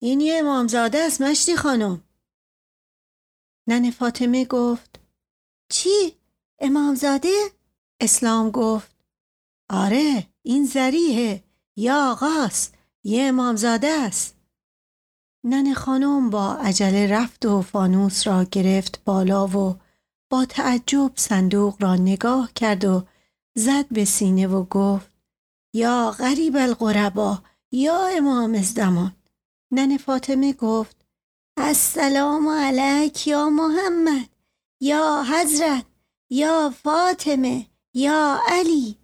این 0.01 0.21
یه 0.21 0.39
امامزاده 0.39 0.97
است 0.97 1.21
مشتی 1.21 1.55
خانم. 1.55 2.02
نن 3.67 3.91
فاطمه 3.91 4.45
گفت 4.45 4.99
چی؟ 5.69 6.17
امامزاده؟ 6.59 7.33
اسلام 8.01 8.51
گفت 8.51 8.95
آره 9.69 10.27
این 10.41 10.65
زریه 10.65 11.43
یا 11.75 12.11
آقاست 12.11 12.73
یه 13.03 13.23
امامزاده 13.23 13.87
است 13.87 14.35
نن 15.43 15.73
خانم 15.73 16.29
با 16.29 16.53
عجله 16.53 17.07
رفت 17.07 17.45
و 17.45 17.61
فانوس 17.61 18.27
را 18.27 18.43
گرفت 18.43 19.03
بالا 19.03 19.47
و 19.47 19.75
با 20.29 20.45
تعجب 20.45 21.11
صندوق 21.15 21.83
را 21.83 21.95
نگاه 21.95 22.53
کرد 22.55 22.85
و 22.85 23.03
زد 23.55 23.87
به 23.87 24.05
سینه 24.05 24.47
و 24.47 24.63
گفت 24.63 25.11
یا 25.73 26.11
غریب 26.11 26.55
القربا 26.57 27.43
یا 27.71 28.07
امام 28.07 28.53
ازدمان 28.53 29.15
نن 29.71 29.97
فاطمه 29.97 30.53
گفت 30.53 31.02
السلام 31.57 32.47
علیک 32.47 33.27
یا 33.27 33.49
محمد 33.49 34.29
یا 34.81 35.23
حضرت 35.31 35.85
یا 36.29 36.73
فاطمه 36.83 37.65
یا 37.93 38.39
علی. 38.47 38.97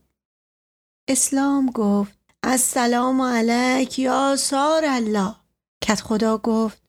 اسلام 1.07 1.71
گفت 1.71 2.19
السلام 2.43 3.21
علیک 3.21 3.99
یا 3.99 4.35
سار 4.35 4.85
الله. 4.85 5.35
کت 5.81 6.01
خدا 6.01 6.37
گفت 6.37 6.81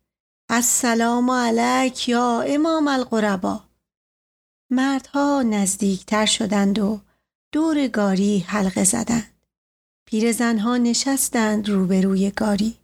السلام 0.50 1.30
علیک 1.30 2.08
یا 2.08 2.40
امام 2.40 2.88
القربا. 2.88 3.60
مردها 4.70 5.42
نزدیکتر 5.42 6.26
شدند 6.26 6.78
و 6.78 7.00
دور 7.52 7.88
گاری 7.88 8.38
حلقه 8.38 8.84
زدند. 8.84 9.34
پیرزنها 10.06 10.76
نشستند 10.76 11.68
روبروی 11.68 12.30
گاری. 12.30 12.79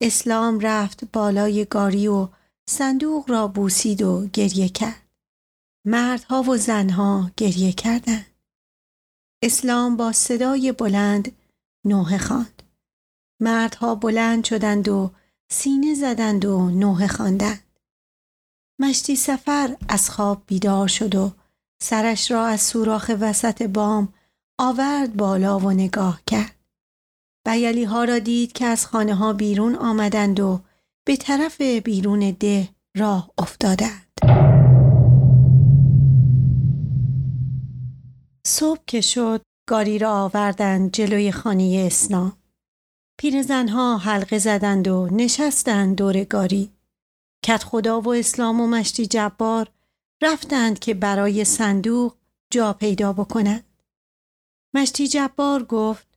اسلام 0.00 0.60
رفت 0.60 1.04
بالای 1.12 1.64
گاری 1.64 2.08
و 2.08 2.28
صندوق 2.68 3.30
را 3.30 3.48
بوسید 3.48 4.02
و 4.02 4.26
گریه 4.32 4.68
کرد 4.68 5.08
مردها 5.86 6.42
و 6.42 6.56
زنها 6.56 7.30
گریه 7.36 7.72
کردند 7.72 8.26
اسلام 9.42 9.96
با 9.96 10.12
صدای 10.12 10.72
بلند 10.72 11.32
نوه 11.86 12.18
خواند. 12.18 12.62
مردها 13.40 13.94
بلند 13.94 14.44
شدند 14.44 14.88
و 14.88 15.10
سینه 15.50 15.94
زدند 15.94 16.44
و 16.44 16.70
نوه 16.70 17.06
خواندند. 17.06 17.62
مشتی 18.80 19.16
سفر 19.16 19.76
از 19.88 20.10
خواب 20.10 20.42
بیدار 20.46 20.88
شد 20.88 21.14
و 21.14 21.32
سرش 21.82 22.30
را 22.30 22.46
از 22.46 22.60
سوراخ 22.60 23.10
وسط 23.20 23.62
بام 23.62 24.14
آورد 24.58 25.16
بالا 25.16 25.58
و 25.58 25.70
نگاه 25.70 26.22
کرد. 26.26 26.57
بیلی 27.48 27.84
ها 27.84 28.04
را 28.04 28.18
دید 28.18 28.52
که 28.52 28.66
از 28.66 28.86
خانه 28.86 29.14
ها 29.14 29.32
بیرون 29.32 29.74
آمدند 29.74 30.40
و 30.40 30.60
به 31.06 31.16
طرف 31.16 31.60
بیرون 31.60 32.30
ده 32.30 32.68
راه 32.96 33.30
افتادند. 33.38 34.06
صبح 38.46 38.80
که 38.86 39.00
شد 39.00 39.42
گاری 39.68 39.98
را 39.98 40.24
آوردند 40.24 40.92
جلوی 40.92 41.32
خانه 41.32 41.84
اسلام. 41.86 42.32
پیرزنها 43.18 43.98
حلقه 43.98 44.38
زدند 44.38 44.88
و 44.88 45.08
نشستند 45.12 45.96
دور 45.96 46.24
گاری. 46.24 46.70
کت 47.44 47.64
خدا 47.64 48.00
و 48.00 48.14
اسلام 48.14 48.60
و 48.60 48.66
مشتی 48.66 49.06
جبار 49.06 49.68
رفتند 50.22 50.78
که 50.78 50.94
برای 50.94 51.44
صندوق 51.44 52.14
جا 52.52 52.72
پیدا 52.72 53.12
بکنند. 53.12 53.64
مشتی 54.74 55.08
جبار 55.08 55.64
گفت 55.64 56.07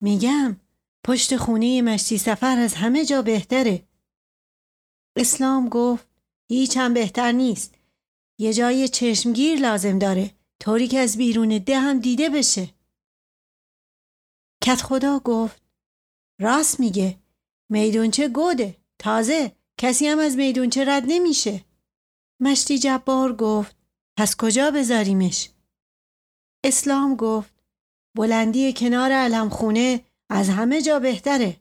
میگم 0.00 0.56
پشت 1.04 1.36
خونه 1.36 1.82
مشتی 1.82 2.18
سفر 2.18 2.58
از 2.58 2.74
همه 2.74 3.04
جا 3.04 3.22
بهتره. 3.22 3.88
اسلام 5.16 5.68
گفت 5.68 6.08
هیچ 6.48 6.76
هم 6.76 6.94
بهتر 6.94 7.32
نیست. 7.32 7.74
یه 8.38 8.52
جای 8.52 8.88
چشمگیر 8.88 9.58
لازم 9.60 9.98
داره. 9.98 10.36
طوری 10.60 10.88
که 10.88 10.98
از 10.98 11.16
بیرون 11.16 11.58
ده 11.58 11.80
هم 11.80 12.00
دیده 12.00 12.28
بشه 12.28 12.74
کت 14.62 14.82
خدا 14.82 15.18
گفت 15.18 15.62
راست 16.40 16.80
میگه 16.80 17.18
میدونچه 17.70 18.28
گوده 18.28 18.76
تازه 18.98 19.56
کسی 19.78 20.06
هم 20.06 20.18
از 20.18 20.36
میدونچه 20.36 20.84
رد 20.84 21.02
نمیشه 21.06 21.64
مشتی 22.40 22.78
جبار 22.78 23.36
گفت 23.36 23.76
پس 24.18 24.36
کجا 24.36 24.70
بذاریمش 24.70 25.50
اسلام 26.64 27.16
گفت 27.16 27.54
بلندی 28.16 28.72
کنار 28.72 29.12
علم 29.12 29.48
خونه 29.48 30.00
از 30.30 30.48
همه 30.48 30.82
جا 30.82 30.98
بهتره. 30.98 31.56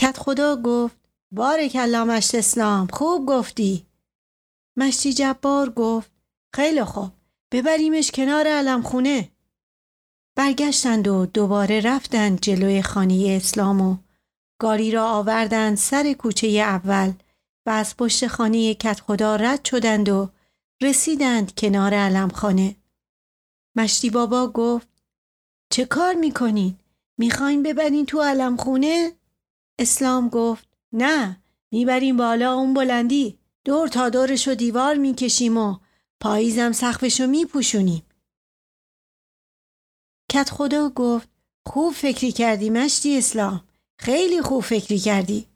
کت 0.00 0.18
خدا 0.18 0.56
گفت 0.56 0.96
بارک 1.32 1.76
الله 1.80 2.04
مشت 2.04 2.34
اسلام 2.34 2.86
خوب 2.86 3.26
گفتی. 3.26 3.86
مشتی 4.76 5.12
جبار 5.12 5.70
گفت 5.70 6.10
خیلی 6.54 6.84
خوب 6.84 7.10
ببریمش 7.52 8.10
کنار 8.10 8.46
علم 8.46 8.82
خونه 8.82 9.28
برگشتند 10.36 11.08
و 11.08 11.26
دوباره 11.26 11.80
رفتند 11.80 12.40
جلوی 12.40 12.82
خانه 12.82 13.38
اسلام 13.42 13.80
و 13.80 13.96
گاری 14.60 14.90
را 14.90 15.08
آوردند 15.08 15.76
سر 15.76 16.12
کوچه 16.12 16.46
اول 16.46 17.12
و 17.66 17.70
از 17.70 17.96
پشت 17.96 18.26
خانه 18.26 18.74
کت 18.74 19.00
خدا 19.00 19.36
رد 19.36 19.64
شدند 19.64 20.08
و 20.08 20.30
رسیدند 20.82 21.54
کنار 21.54 21.94
علم 21.94 22.28
خانه. 22.28 22.76
مشتی 23.76 24.10
بابا 24.10 24.46
گفت 24.46 24.89
چه 25.70 25.84
کار 25.84 26.14
می‌کنین؟ 26.14 26.78
می‌خواین 27.18 27.62
ببرین 27.62 28.06
تو 28.06 28.22
علم 28.22 28.56
خونه؟ 28.56 29.12
اسلام 29.78 30.28
گفت 30.28 30.68
نه 30.92 31.42
می‌بریم 31.72 32.16
بالا 32.16 32.54
اون 32.54 32.74
بلندی 32.74 33.38
دور 33.64 33.88
تا 33.88 34.08
دورش 34.08 34.48
و 34.48 34.54
دیوار 34.54 34.94
می‌کشیم 34.94 35.56
و 35.56 35.78
پاییزم 36.20 36.72
سقفش 36.72 37.20
رو 37.20 37.26
میپوشونیم. 37.26 38.02
کت 40.30 40.50
خدا 40.50 40.88
گفت 40.88 41.28
خوب 41.66 41.92
فکری 41.92 42.32
کردی 42.32 42.70
مشتی 42.70 43.18
اسلام 43.18 43.64
خیلی 43.98 44.42
خوب 44.42 44.62
فکری 44.62 44.98
کردی 44.98 45.46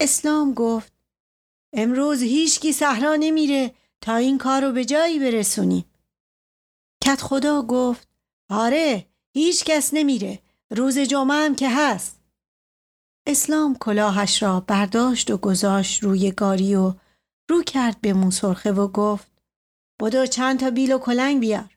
اسلام 0.00 0.54
گفت 0.54 0.92
امروز 1.72 2.22
هیچکی 2.22 2.72
صحرا 2.72 3.16
نمیره 3.16 3.74
تا 4.00 4.16
این 4.16 4.38
کار 4.38 4.62
رو 4.62 4.72
به 4.72 4.84
جایی 4.84 5.18
برسونیم 5.18 5.84
کت 7.04 7.20
خدا 7.20 7.62
گفت 7.62 8.09
آره 8.50 9.06
هیچ 9.32 9.64
کس 9.64 9.90
نمیره. 9.92 10.38
روز 10.70 10.98
جمعه 10.98 11.36
هم 11.36 11.54
که 11.54 11.68
هست. 11.70 12.20
اسلام 13.26 13.76
کلاهش 13.76 14.42
را 14.42 14.60
برداشت 14.60 15.30
و 15.30 15.36
گذاشت 15.36 16.02
روی 16.02 16.30
گاری 16.30 16.74
و 16.74 16.94
رو 17.48 17.62
کرد 17.62 18.00
به 18.00 18.12
موسرخه 18.12 18.72
و 18.72 18.88
گفت 18.88 19.30
بدو 20.00 20.26
چند 20.26 20.60
تا 20.60 20.70
بیل 20.70 20.92
و 20.92 20.98
کلنگ 20.98 21.40
بیار. 21.40 21.76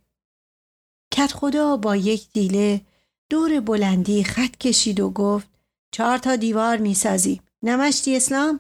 کت 1.14 1.32
خدا 1.32 1.78
با 1.78 1.96
یک 1.96 2.32
دیله 2.32 2.82
دور 3.30 3.60
بلندی 3.60 4.24
خط 4.24 4.58
کشید 4.58 5.00
و 5.00 5.10
گفت 5.10 5.48
چهار 5.92 6.18
تا 6.18 6.36
دیوار 6.36 6.78
می‌سازیم. 6.78 7.42
نمشتی 7.64 8.16
اسلام؟ 8.16 8.60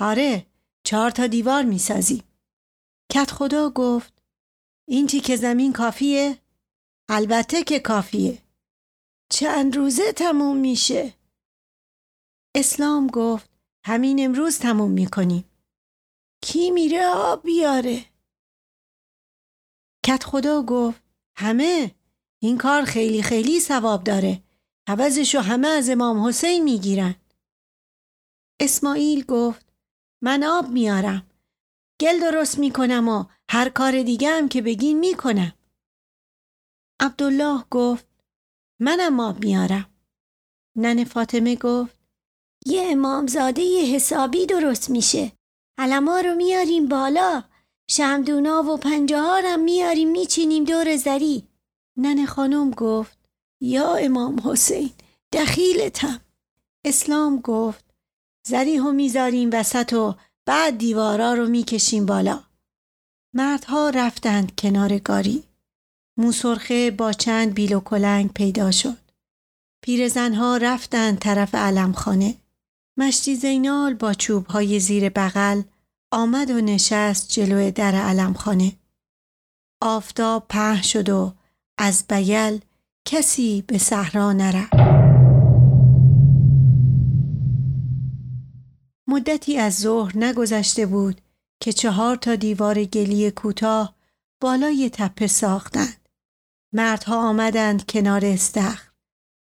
آره 0.00 0.46
چهار 0.84 1.10
تا 1.10 1.26
دیوار 1.26 1.62
می‌سازیم. 1.62 2.22
کت 3.12 3.30
خدا 3.30 3.70
گفت 3.70 4.22
این 4.88 5.06
که 5.06 5.36
زمین 5.36 5.72
کافیه؟ 5.72 6.38
البته 7.12 7.62
که 7.64 7.80
کافیه. 7.80 8.42
چند 9.32 9.76
روزه 9.76 10.12
تموم 10.12 10.56
میشه؟ 10.56 11.14
اسلام 12.54 13.06
گفت 13.06 13.50
همین 13.86 14.24
امروز 14.24 14.58
تموم 14.58 14.90
می‌کنیم. 14.90 15.44
کی 16.42 16.70
میره 16.70 17.06
آب 17.06 17.42
بیاره؟ 17.42 18.04
کت 20.06 20.24
خدا 20.24 20.62
گفت 20.62 21.02
همه 21.36 21.94
این 22.42 22.58
کار 22.58 22.84
خیلی 22.84 23.22
خیلی 23.22 23.60
ثواب 23.60 24.04
داره. 24.04 24.42
عوضشو 24.86 25.38
همه 25.38 25.68
از 25.68 25.90
امام 25.90 26.26
حسین 26.26 26.64
می‌گیرن. 26.64 27.14
اسماعیل 28.60 29.24
گفت 29.24 29.72
من 30.22 30.44
آب 30.44 30.68
میارم 30.68 31.30
گل 32.00 32.20
درست 32.20 32.58
می‌کنم 32.58 33.08
و 33.08 33.24
هر 33.50 33.68
کار 33.68 34.02
دیگه 34.02 34.28
هم 34.30 34.48
که 34.48 34.62
بگین 34.62 34.98
می‌کنم. 34.98 35.52
عبدالله 37.00 37.64
گفت 37.70 38.06
منم 38.80 39.20
آب 39.20 39.44
میارم. 39.44 39.86
نن 40.76 41.04
فاطمه 41.04 41.56
گفت 41.56 42.00
یه 42.66 42.82
امامزاده 42.92 43.62
یه 43.62 43.94
حسابی 43.94 44.46
درست 44.46 44.90
میشه. 44.90 45.32
علما 45.78 46.20
رو 46.20 46.34
میاریم 46.34 46.88
بالا. 46.88 47.44
شمدونا 47.90 48.62
و 48.62 48.76
پنجه 48.76 49.18
هم 49.18 49.60
میاریم 49.60 50.10
میچینیم 50.10 50.64
دور 50.64 50.96
زری. 50.96 51.48
نن 51.96 52.26
خانم 52.26 52.70
گفت 52.70 53.18
یا 53.60 53.94
امام 53.94 54.40
حسین 54.44 54.90
دخیلتم. 55.32 56.20
اسلام 56.84 57.40
گفت 57.40 57.84
زریحو 58.46 58.92
می‌ذاریم 58.92 59.50
وسط 59.52 59.92
و 59.92 60.14
بعد 60.46 60.78
دیوارا 60.78 61.34
رو 61.34 61.48
می‌کشیم 61.48 62.06
بالا. 62.06 62.44
مردها 63.34 63.90
رفتند 63.90 64.54
کنار 64.58 64.98
گاری. 64.98 65.49
موسرخه 66.20 66.90
با 66.90 67.12
چند 67.12 67.54
بیل 67.54 67.74
و 67.74 67.80
کلنگ 67.80 68.32
پیدا 68.32 68.70
شد. 68.70 68.96
پیرزنها 69.82 70.56
رفتند 70.56 71.18
طرف 71.18 71.54
علمخانه. 71.54 72.34
مشتی 72.96 73.36
زینال 73.36 73.94
با 73.94 74.14
چوبهای 74.14 74.80
زیر 74.80 75.08
بغل 75.08 75.62
آمد 76.12 76.50
و 76.50 76.60
نشست 76.60 77.28
جلوی 77.28 77.70
در 77.70 77.94
علمخانه. 77.94 78.72
آفتاب 79.82 80.46
په 80.48 80.82
شد 80.82 81.08
و 81.08 81.34
از 81.78 82.04
بیل 82.08 82.60
کسی 83.04 83.64
به 83.66 83.78
صحرا 83.78 84.32
نرفت. 84.32 84.74
مدتی 89.08 89.58
از 89.58 89.78
ظهر 89.78 90.18
نگذشته 90.18 90.86
بود 90.86 91.20
که 91.60 91.72
چهار 91.72 92.16
تا 92.16 92.36
دیوار 92.36 92.84
گلی 92.84 93.30
کوتاه 93.30 93.94
بالای 94.40 94.90
تپه 94.92 95.26
ساختند. 95.26 95.99
مردها 96.72 97.28
آمدند 97.28 97.86
کنار 97.86 98.24
استخر 98.24 98.90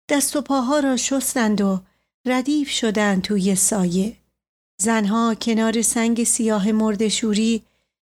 دست 0.09 0.35
و 0.35 0.41
پاها 0.41 0.79
را 0.79 0.97
شستند 0.97 1.61
و 1.61 1.81
ردیف 2.25 2.69
شدند 2.69 3.21
توی 3.21 3.55
سایه 3.55 4.17
زنها 4.81 5.35
کنار 5.35 5.81
سنگ 5.81 6.23
سیاه 6.23 6.71
مردشوری 6.71 7.63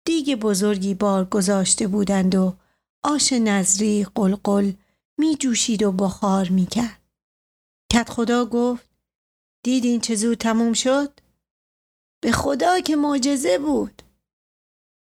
دیگ 0.04 0.34
بزرگی 0.34 0.94
بار 0.94 1.24
گذاشته 1.24 1.86
بودند 1.86 2.34
و 2.34 2.56
آش 3.02 3.32
نظری 3.32 4.06
قلقل 4.14 4.72
می 5.18 5.36
جوشید 5.36 5.82
و 5.82 5.92
بخار 5.92 6.48
می 6.48 6.66
کرد. 6.66 7.02
کت 7.92 8.10
خدا 8.10 8.44
گفت 8.44 8.88
دیدین 9.64 10.00
چه 10.00 10.14
زود 10.14 10.38
تموم 10.38 10.72
شد؟ 10.72 11.20
به 12.22 12.32
خدا 12.32 12.80
که 12.80 12.96
معجزه 12.96 13.58
بود. 13.58 14.02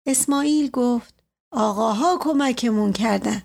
اسماعیل 0.08 0.70
گفت 0.70 1.24
آقاها 1.52 2.18
کمکمون 2.22 2.94
کردن. 2.94 3.42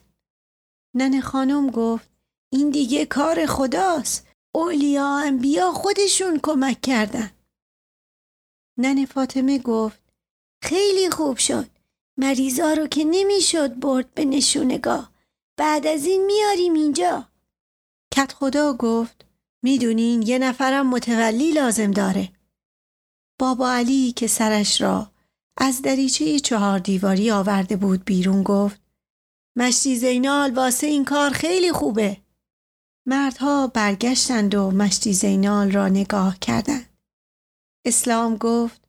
نن 0.95 1.21
خانم 1.21 1.71
گفت 1.71 2.11
این 2.53 2.71
دیگه 2.71 3.07
کار 3.07 3.47
خداست. 3.47 4.27
اولیا 4.55 5.19
انبیا 5.19 5.73
خودشون 5.73 6.41
کمک 6.43 6.81
کردن. 6.81 7.31
نن 8.79 9.05
فاطمه 9.05 9.59
گفت 9.59 10.03
خیلی 10.63 11.11
خوب 11.11 11.37
شد. 11.37 11.67
مریضا 12.17 12.73
رو 12.73 12.87
که 12.87 13.05
نمی‌شد 13.05 13.75
برد 13.75 14.15
به 14.15 14.25
نشونگاه. 14.25 15.13
بعد 15.57 15.87
از 15.87 16.05
این 16.05 16.27
میاریم 16.27 16.75
اینجا 16.75 17.29
کت 18.15 18.33
خدا 18.33 18.73
گفت 18.73 19.25
می‌دونین 19.63 20.23
یه 20.23 20.39
نفرم 20.39 20.91
متولی 20.91 21.53
لازم 21.53 21.91
داره 21.91 22.33
بابا 23.41 23.73
علی 23.73 24.13
که 24.13 24.27
سرش 24.27 24.81
را 24.81 25.11
از 25.57 25.83
دریچه 25.83 26.39
چهار 26.39 26.79
دیواری 26.79 27.31
آورده 27.31 27.77
بود 27.77 28.05
بیرون 28.05 28.43
گفت 28.43 28.81
مشتی 29.57 29.97
زینال 29.97 30.55
واسه 30.55 30.87
این 30.87 31.05
کار 31.05 31.31
خیلی 31.31 31.73
خوبه. 31.73 32.17
مردها 33.07 33.67
برگشتند 33.67 34.55
و 34.55 34.71
مشتی 34.71 35.13
زینال 35.13 35.73
را 35.73 35.89
نگاه 35.89 36.39
کردند. 36.39 36.99
اسلام 37.85 38.37
گفت 38.37 38.89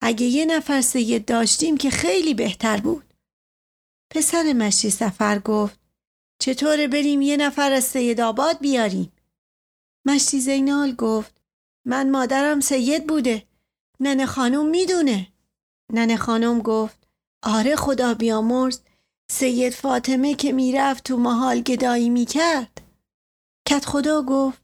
اگه 0.00 0.26
یه 0.26 0.46
نفر 0.46 0.80
سید 0.80 1.24
داشتیم 1.24 1.76
که 1.76 1.90
خیلی 1.90 2.34
بهتر 2.34 2.80
بود. 2.80 3.14
پسر 4.10 4.52
مشتی 4.52 4.90
سفر 4.90 5.38
گفت 5.38 5.80
چطوره 6.38 6.88
بریم 6.88 7.22
یه 7.22 7.36
نفر 7.36 7.72
از 7.72 7.84
سید 7.84 8.20
آباد 8.20 8.58
بیاریم؟ 8.58 9.12
مشتی 10.06 10.40
زینال 10.40 10.94
گفت 10.94 11.40
من 11.86 12.10
مادرم 12.10 12.60
سید 12.60 13.06
بوده. 13.06 13.46
ننه 14.00 14.26
خانم 14.26 14.66
می‌دونه. 14.66 15.32
ننه 15.92 16.16
خانم 16.16 16.58
گفت 16.58 17.06
آره 17.42 17.76
خدا 17.76 18.14
بیامرز 18.14 18.80
سید 19.34 19.72
فاطمه 19.72 20.34
که 20.34 20.52
می‌رفت 20.52 21.04
تو 21.04 21.16
محال 21.16 21.60
گدایی 21.60 22.10
می‌کرد 22.10 22.80
کت 23.68 23.84
خدا 23.84 24.22
گفت 24.22 24.62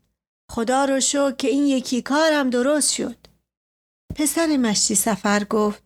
خدا 0.50 0.84
رو 0.84 1.00
شو 1.00 1.30
که 1.30 1.48
این 1.48 1.66
یکی 1.66 2.02
کارم 2.02 2.50
درست 2.50 2.92
شد 2.92 3.16
پسر 4.16 4.56
مشتی 4.56 4.94
سفر 4.94 5.44
گفت 5.44 5.82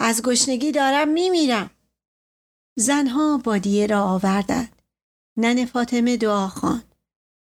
از 0.00 0.22
گشنگی 0.22 0.72
دارم 0.72 1.08
میمیرم 1.08 1.70
زنها 2.78 3.38
بادیه 3.44 3.86
را 3.86 4.04
آوردند 4.04 4.82
نن 5.36 5.64
فاطمه 5.64 6.16
دعا 6.16 6.48
خواند. 6.48 6.94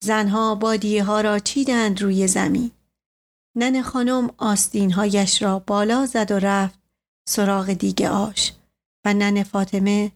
زنها 0.04 0.56
بادیه 0.56 1.04
ها 1.04 1.22
را 1.22 1.40
چیدند 1.40 2.02
روی 2.02 2.28
زمین. 2.28 2.72
نن 3.56 3.82
خانم 3.82 4.30
آستینهایش 4.38 5.42
را 5.42 5.60
بالا 5.60 6.06
زد 6.06 6.32
و 6.32 6.40
رفت 6.40 6.80
سراغ 7.30 7.74
دیگه 7.74 8.10
آش 8.10 8.54
و 9.06 9.14
نن 9.14 9.44
فاطمه 9.44 10.12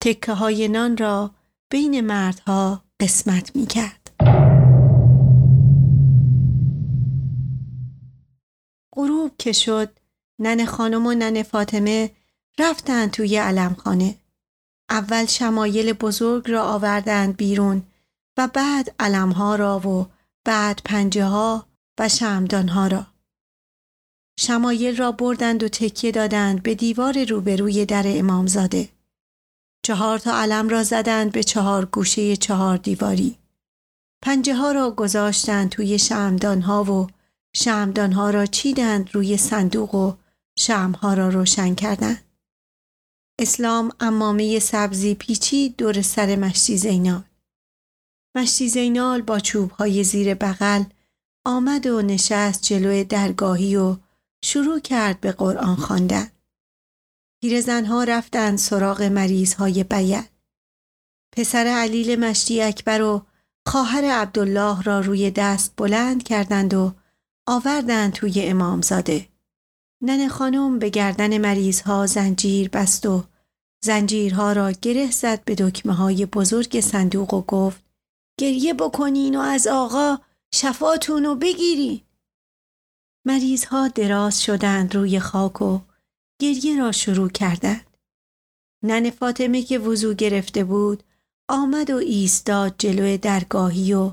تکه 0.00 0.32
های 0.32 0.68
نان 0.68 0.96
را 0.96 1.30
بین 1.70 2.00
مردها 2.00 2.84
قسمت 3.00 3.56
می 3.56 3.66
کرد. 3.66 4.10
غروب 8.96 9.32
که 9.38 9.52
شد 9.52 9.98
نن 10.40 10.64
خانم 10.64 11.06
و 11.06 11.14
نن 11.14 11.42
فاطمه 11.42 12.10
رفتند 12.58 13.10
توی 13.10 13.36
علمخانه. 13.36 14.14
اول 14.90 15.26
شمایل 15.26 15.92
بزرگ 15.92 16.50
را 16.50 16.62
آوردند 16.62 17.36
بیرون 17.36 17.82
و 18.38 18.48
بعد 18.54 18.94
علمها 18.98 19.56
را 19.56 19.88
و 19.88 20.06
بعد 20.44 20.80
پنجه 20.84 21.24
ها 21.24 21.66
و 22.00 22.08
شمدان 22.08 22.68
ها 22.68 22.86
را. 22.86 23.06
شمایل 24.38 24.96
را 24.96 25.12
بردند 25.12 25.62
و 25.62 25.68
تکیه 25.68 26.12
دادند 26.12 26.62
به 26.62 26.74
دیوار 26.74 27.24
روبروی 27.24 27.86
در 27.86 28.04
امامزاده. 28.06 28.88
چهار 29.88 30.18
تا 30.18 30.40
علم 30.40 30.68
را 30.68 30.82
زدند 30.82 31.32
به 31.32 31.42
چهار 31.42 31.84
گوشه 31.84 32.36
چهار 32.36 32.76
دیواری. 32.76 33.38
پنجه 34.22 34.54
ها 34.54 34.72
را 34.72 34.90
گذاشتند 34.90 35.68
توی 35.68 35.98
شمدان 35.98 36.62
ها 36.62 36.84
و 36.84 37.06
شمدان 37.56 38.12
ها 38.12 38.30
را 38.30 38.46
چیدند 38.46 39.14
روی 39.14 39.36
صندوق 39.36 39.94
و 39.94 40.14
شمها 40.58 41.14
را 41.14 41.28
روشن 41.28 41.74
کردند. 41.74 42.24
اسلام 43.38 43.92
امامه 44.00 44.58
سبزی 44.58 45.14
پیچی 45.14 45.68
دور 45.68 46.02
سر 46.02 46.36
مشتی 46.36 46.76
زینال. 46.76 47.24
مشتی 48.36 48.68
زینال 48.68 49.22
با 49.22 49.38
چوب 49.38 49.70
های 49.70 50.04
زیر 50.04 50.34
بغل 50.34 50.82
آمد 51.46 51.86
و 51.86 52.02
نشست 52.02 52.62
جلوی 52.62 53.04
درگاهی 53.04 53.76
و 53.76 53.96
شروع 54.44 54.80
کرد 54.80 55.20
به 55.20 55.32
قرآن 55.32 55.76
خواندن. 55.76 56.30
پیرزنها 57.42 58.04
رفتند 58.04 58.58
سراغ 58.58 59.02
مریض 59.02 59.54
های 59.54 59.84
بیل. 59.84 60.22
پسر 61.36 61.66
علیل 61.66 62.20
مشتی 62.20 62.62
اکبر 62.62 63.02
و 63.02 63.26
خواهر 63.66 64.04
عبدالله 64.04 64.82
را 64.82 65.00
روی 65.00 65.30
دست 65.30 65.72
بلند 65.76 66.22
کردند 66.22 66.74
و 66.74 66.94
آوردند 67.48 68.12
توی 68.12 68.42
امامزاده. 68.46 69.28
نن 70.02 70.28
خانم 70.28 70.78
به 70.78 70.88
گردن 70.88 71.38
مریض 71.38 71.80
ها 71.80 72.06
زنجیر 72.06 72.68
بست 72.68 73.06
و 73.06 73.24
زنجیرها 73.84 74.52
را 74.52 74.72
گره 74.72 75.10
زد 75.10 75.44
به 75.44 75.54
دکمه 75.54 75.92
های 75.92 76.26
بزرگ 76.26 76.80
صندوق 76.80 77.34
و 77.34 77.42
گفت 77.42 77.84
گریه 78.40 78.74
بکنین 78.74 79.36
و 79.36 79.40
از 79.40 79.66
آقا 79.66 80.18
شفاتون 80.54 81.24
رو 81.24 81.34
بگیرین. 81.34 82.00
مریض 83.26 83.64
ها 83.64 83.88
دراز 83.88 84.42
شدند 84.42 84.94
روی 84.94 85.20
خاک 85.20 85.62
و 85.62 85.80
گریه 86.40 86.78
را 86.78 86.92
شروع 86.92 87.28
کردند. 87.28 87.96
نن 88.82 89.10
فاطمه 89.10 89.62
که 89.62 89.78
وضو 89.78 90.14
گرفته 90.14 90.64
بود 90.64 91.02
آمد 91.48 91.90
و 91.90 91.96
ایستاد 91.96 92.74
جلوی 92.78 93.18
درگاهی 93.18 93.94
و 93.94 94.12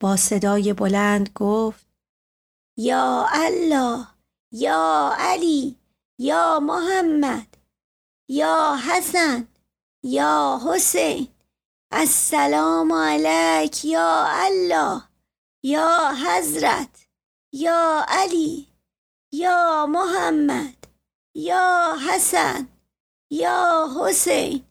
با 0.00 0.16
صدای 0.16 0.72
بلند 0.72 1.30
گفت 1.34 1.86
یا 2.78 3.26
الله 3.32 4.06
یا 4.52 5.14
علی 5.18 5.76
یا 6.18 6.60
محمد 6.60 7.56
یا 8.28 8.78
حسن 8.88 9.48
یا 10.02 10.60
حسین 10.66 11.28
السلام 11.90 12.92
علیک 12.92 13.84
یا 13.84 14.26
الله 14.28 15.02
یا 15.62 16.14
حضرت 16.26 17.06
یا 17.52 18.04
علی 18.08 18.66
یا 19.32 19.86
محمد 19.86 20.83
یا 21.34 21.96
حسن 22.08 22.68
یا 23.30 23.88
حسین 24.00 24.64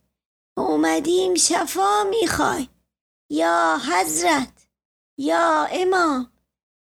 اومدیم 0.57 1.35
شفا 1.35 2.03
می‌خوای. 2.03 2.69
یا 3.29 3.79
حضرت 3.91 4.67
یا 5.17 5.67
امام 5.71 6.31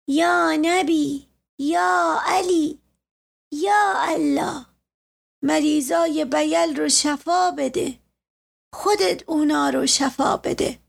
یا 0.07 0.55
نبی 0.61 1.27
یا 1.59 2.19
علی 2.25 2.79
یا 3.51 3.93
الله. 3.95 4.65
مریضای 5.43 6.25
بیل 6.25 6.75
رو 6.75 6.89
شفا 6.89 7.51
بده. 7.51 7.99
خودت 8.73 9.29
اونا 9.29 9.69
رو 9.69 9.87
شفا 9.87 10.37
بده. 10.37 10.79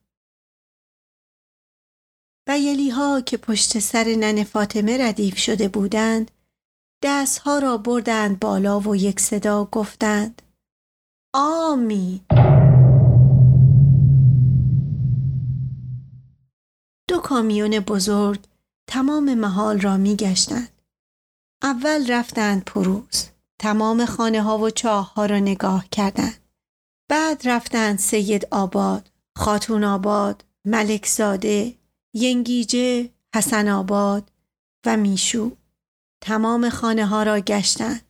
بیلی 2.47 2.90
ها 2.90 3.20
که 3.20 3.36
پشت 3.36 3.78
سر 3.78 4.05
نن 4.05 4.45
فاطمه 4.45 4.99
ردیف 5.09 5.38
شده 5.38 5.68
بودند 5.68 6.30
دستها 7.03 7.59
را 7.59 7.76
بردند 7.76 8.40
بالا 8.40 8.80
و 8.80 8.96
یک 8.96 9.20
صدا 9.20 9.64
گفتند 9.64 10.42
آمین 11.34 12.20
دو 17.09 17.18
کامیون 17.18 17.80
بزرگ 17.80 18.40
تمام 18.86 19.34
محال 19.34 19.80
را 19.80 19.96
می 19.96 20.16
گشتند. 20.16 20.68
اول 21.62 22.12
رفتند 22.12 22.64
پروز. 22.64 23.28
تمام 23.59 24.05
خانه 24.05 24.42
ها 24.42 24.59
و 24.59 24.70
چاه 24.70 25.14
ها 25.14 25.26
را 25.26 25.38
نگاه 25.38 25.88
کردند. 25.90 26.38
بعد 27.09 27.48
رفتند 27.48 27.98
سید 27.98 28.46
آباد، 28.50 29.11
خاتون 29.36 29.84
آباد، 29.84 30.44
ملک 30.64 31.07
زاده، 31.07 31.74
ینگیجه، 32.14 33.11
حسن 33.34 33.68
آباد 33.68 34.30
و 34.86 34.96
میشو. 34.96 35.50
تمام 36.22 36.68
خانه 36.68 37.06
ها 37.06 37.22
را 37.22 37.40
گشتند. 37.40 38.02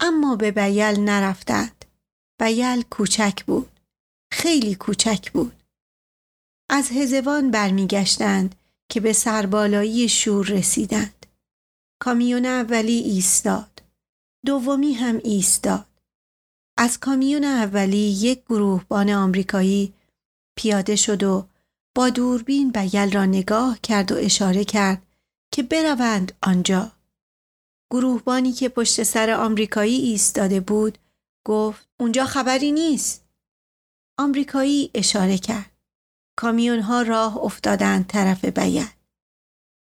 اما 0.00 0.36
به 0.36 0.50
بیل 0.50 1.00
نرفتند. 1.00 1.84
بیل 2.40 2.82
کوچک 2.82 3.44
بود. 3.44 3.80
خیلی 4.32 4.74
کوچک 4.74 5.32
بود. 5.32 5.62
از 6.70 6.90
هزوان 6.90 7.50
برمیگشتند 7.50 8.54
که 8.88 9.00
به 9.00 9.12
سربالایی 9.12 10.08
شور 10.08 10.46
رسیدند. 10.46 11.26
کامیون 12.02 12.46
اولی 12.46 12.98
ایستاد. 12.98 13.82
دومی 14.46 14.92
هم 14.92 15.20
ایستاد. 15.24 15.86
از 16.78 17.00
کامیون 17.00 17.44
اولی 17.44 17.96
یک 17.96 18.44
گروهبان 18.44 19.10
آمریکایی 19.10 19.92
پیاده 20.58 20.96
شد 20.96 21.22
و 21.22 21.46
با 21.94 22.08
دوربین 22.08 22.70
بیل 22.70 23.12
را 23.12 23.24
نگاه 23.24 23.78
کرد 23.82 24.12
و 24.12 24.16
اشاره 24.16 24.64
کرد 24.64 25.02
که 25.52 25.62
بروند 25.62 26.32
آنجا. 26.42 26.91
گروهبانی 27.92 28.52
که 28.52 28.68
پشت 28.68 29.02
سر 29.02 29.30
آمریکایی 29.30 29.96
ایستاده 29.96 30.60
بود 30.60 30.98
گفت 31.46 31.88
اونجا 32.00 32.24
خبری 32.24 32.72
نیست. 32.72 33.24
آمریکایی 34.18 34.90
اشاره 34.94 35.38
کرد. 35.38 35.72
کامیون 36.36 36.80
ها 36.80 37.02
راه 37.02 37.36
افتادند 37.36 38.06
طرف 38.06 38.44
بیل. 38.44 38.86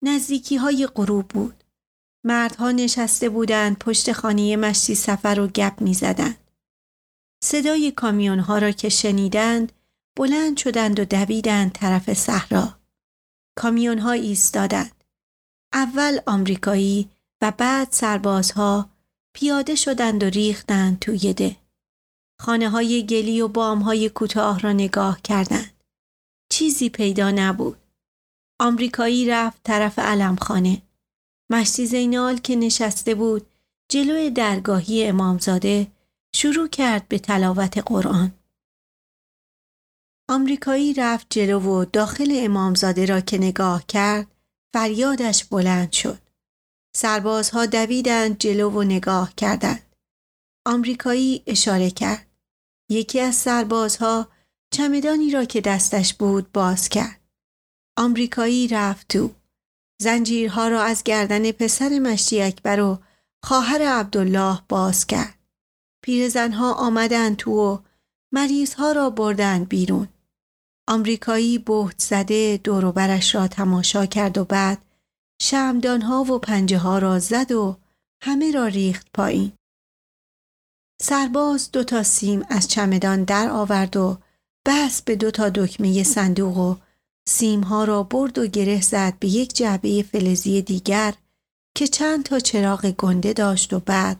نزدیکی 0.03 0.55
های 0.55 0.88
غروب 0.88 1.28
بود. 1.28 1.64
مردها 2.26 2.72
نشسته 2.72 3.30
بودند 3.30 3.78
پشت 3.78 4.12
خانه 4.12 4.55
مشتی 4.55 4.95
سفر 4.95 5.39
و 5.39 5.47
گپ 5.47 5.82
می 5.82 5.93
زدند. 5.93 6.51
صدای 7.43 7.91
کامیون 7.91 8.39
ها 8.39 8.57
را 8.57 8.72
که 8.72 8.89
شنیدند 8.89 9.72
بلند 10.18 10.57
شدند 10.57 10.99
و 10.99 11.05
دویدند 11.05 11.72
طرف 11.72 12.14
صحرا. 12.14 12.80
کامیون 13.57 13.99
ها 13.99 14.12
ایستادند. 14.12 15.03
اول 15.74 16.20
آمریکایی 16.28 17.09
و 17.41 17.51
بعد 17.51 17.87
سربازها 17.91 18.89
پیاده 19.35 19.75
شدند 19.75 20.23
و 20.23 20.25
ریختند 20.25 20.99
توی 20.99 21.33
ده. 21.33 21.55
خانه 22.39 22.69
های 22.69 23.05
گلی 23.05 23.41
و 23.41 23.47
بام 23.47 23.79
های 23.79 24.09
کوتاه 24.09 24.59
را 24.59 24.73
نگاه 24.73 25.21
کردند. 25.21 25.83
چیزی 26.51 26.89
پیدا 26.89 27.31
نبود. 27.31 27.77
آمریکایی 28.59 29.29
رفت 29.29 29.63
طرف 29.63 29.99
علمخانه. 29.99 30.81
مشتی 31.49 31.85
زینال 31.85 32.37
که 32.37 32.55
نشسته 32.55 33.15
بود 33.15 33.47
جلوی 33.89 34.29
درگاهی 34.29 35.05
امامزاده 35.05 35.87
شروع 36.35 36.67
کرد 36.67 37.07
به 37.07 37.19
تلاوت 37.19 37.77
قرآن. 37.77 38.31
آمریکایی 40.29 40.93
رفت 40.93 41.27
جلو 41.29 41.59
و 41.59 41.85
داخل 41.85 42.31
امامزاده 42.35 43.05
را 43.05 43.21
که 43.21 43.37
نگاه 43.37 43.85
کرد 43.87 44.27
فریادش 44.73 45.43
بلند 45.45 45.91
شد. 45.91 46.30
سربازها 46.95 47.65
دویدند 47.65 48.37
جلو 48.37 48.69
و 48.69 48.83
نگاه 48.83 49.33
کردند. 49.37 49.95
آمریکایی 50.65 51.43
اشاره 51.47 51.89
کرد. 51.89 52.27
یکی 52.89 53.19
از 53.19 53.35
سربازها 53.35 54.27
چمدانی 54.73 55.31
را 55.31 55.45
که 55.45 55.61
دستش 55.61 56.13
بود 56.13 56.51
باز 56.51 56.89
کرد. 56.89 57.21
آمریکایی 57.97 58.67
رفت 58.67 59.07
تو. 59.07 59.31
زنجیرها 60.01 60.67
را 60.67 60.83
از 60.83 61.03
گردن 61.03 61.51
پسر 61.51 61.99
مشتی 61.99 62.41
اکبر 62.41 62.79
و 62.79 62.99
خواهر 63.43 63.81
عبدالله 63.81 64.59
باز 64.69 65.07
کرد. 65.07 65.39
پیرزنها 66.03 66.73
آمدند 66.73 67.35
تو 67.37 67.51
و 67.51 67.77
مریضها 68.33 68.91
را 68.91 69.09
بردند 69.09 69.69
بیرون. 69.69 70.07
آمریکایی 70.87 71.57
بهت 71.57 71.99
زده 72.01 72.59
دوروبرش 72.63 73.35
را 73.35 73.47
تماشا 73.47 74.05
کرد 74.05 74.37
و 74.37 74.45
بعد 74.45 74.77
شمدانها 75.43 76.23
و 76.23 76.39
پنجه 76.39 76.77
ها 76.77 76.97
را 76.97 77.19
زد 77.19 77.51
و 77.51 77.77
همه 78.23 78.51
را 78.51 78.67
ریخت 78.67 79.07
پایین. 79.13 79.51
سرباز 81.01 81.71
دو 81.71 81.83
تا 81.83 82.03
سیم 82.03 82.45
از 82.49 82.67
چمدان 82.67 83.23
در 83.23 83.49
آورد 83.49 83.97
و 83.97 84.17
بس 84.65 85.01
به 85.01 85.15
دو 85.15 85.31
تا 85.31 85.49
دکمه 85.49 86.03
صندوق 86.03 86.57
و 86.57 86.75
سیمها 87.27 87.83
را 87.83 88.03
برد 88.03 88.37
و 88.37 88.47
گره 88.47 88.81
زد 88.81 89.13
به 89.19 89.27
یک 89.27 89.53
جعبه 89.53 90.03
فلزی 90.03 90.61
دیگر 90.61 91.13
که 91.75 91.87
چند 91.87 92.23
تا 92.23 92.39
چراغ 92.39 92.91
گنده 92.91 93.33
داشت 93.33 93.73
و 93.73 93.79
بعد 93.79 94.19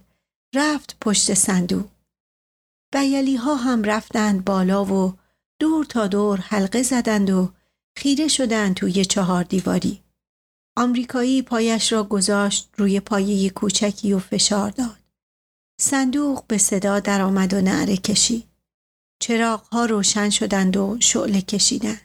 رفت 0.56 0.98
پشت 1.02 1.34
صندوق. 1.34 1.90
بیلی 2.94 3.36
ها 3.36 3.56
هم 3.56 3.84
رفتند 3.84 4.46
بالا 4.46 4.86
و 4.86 5.14
دور 5.60 5.86
تا 5.86 6.08
دور 6.08 6.40
حلقه 6.40 6.84
زدند 6.84 7.30
و 7.30 7.50
خیره 7.98 8.28
شدند 8.28 8.76
توی 8.76 9.06
چهار 9.06 9.44
دیواری. 9.44 10.04
آمریکایی 10.78 11.42
پایش 11.42 11.92
را 11.92 12.04
گذاشت 12.04 12.70
روی 12.78 13.00
پایه 13.00 13.50
کوچکی 13.50 14.14
و 14.14 14.20
فشار 14.20 14.70
داد. 14.70 15.00
صندوق 15.82 16.48
به 16.48 16.58
صدا 16.58 17.00
درآمد 17.00 17.54
و 17.54 17.62
نعره 17.62 17.98
کشید. 17.98 18.48
چراغ 19.22 19.64
ها 19.64 19.86
روشن 19.86 20.30
شدند 20.30 20.78
و 20.78 20.98
شعله 21.00 21.42
کشیدند. 21.42 22.02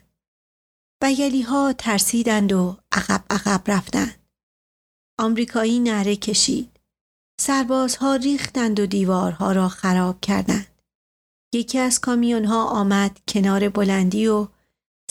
بیلی 1.01 1.41
ها 1.41 1.73
ترسیدند 1.73 2.53
و 2.53 2.77
عقب 2.91 3.23
عقب 3.29 3.61
رفتند. 3.67 4.15
آمریکایی 5.19 5.79
نعره 5.79 6.15
کشید. 6.15 6.79
سربازها 7.41 8.15
ریختند 8.15 8.79
و 8.79 8.85
دیوارها 8.85 9.51
را 9.51 9.69
خراب 9.69 10.21
کردند. 10.21 10.67
یکی 11.53 11.79
از 11.79 11.99
کامیون 11.99 12.45
ها 12.45 12.65
آمد 12.65 13.19
کنار 13.27 13.69
بلندی 13.69 14.27
و 14.27 14.47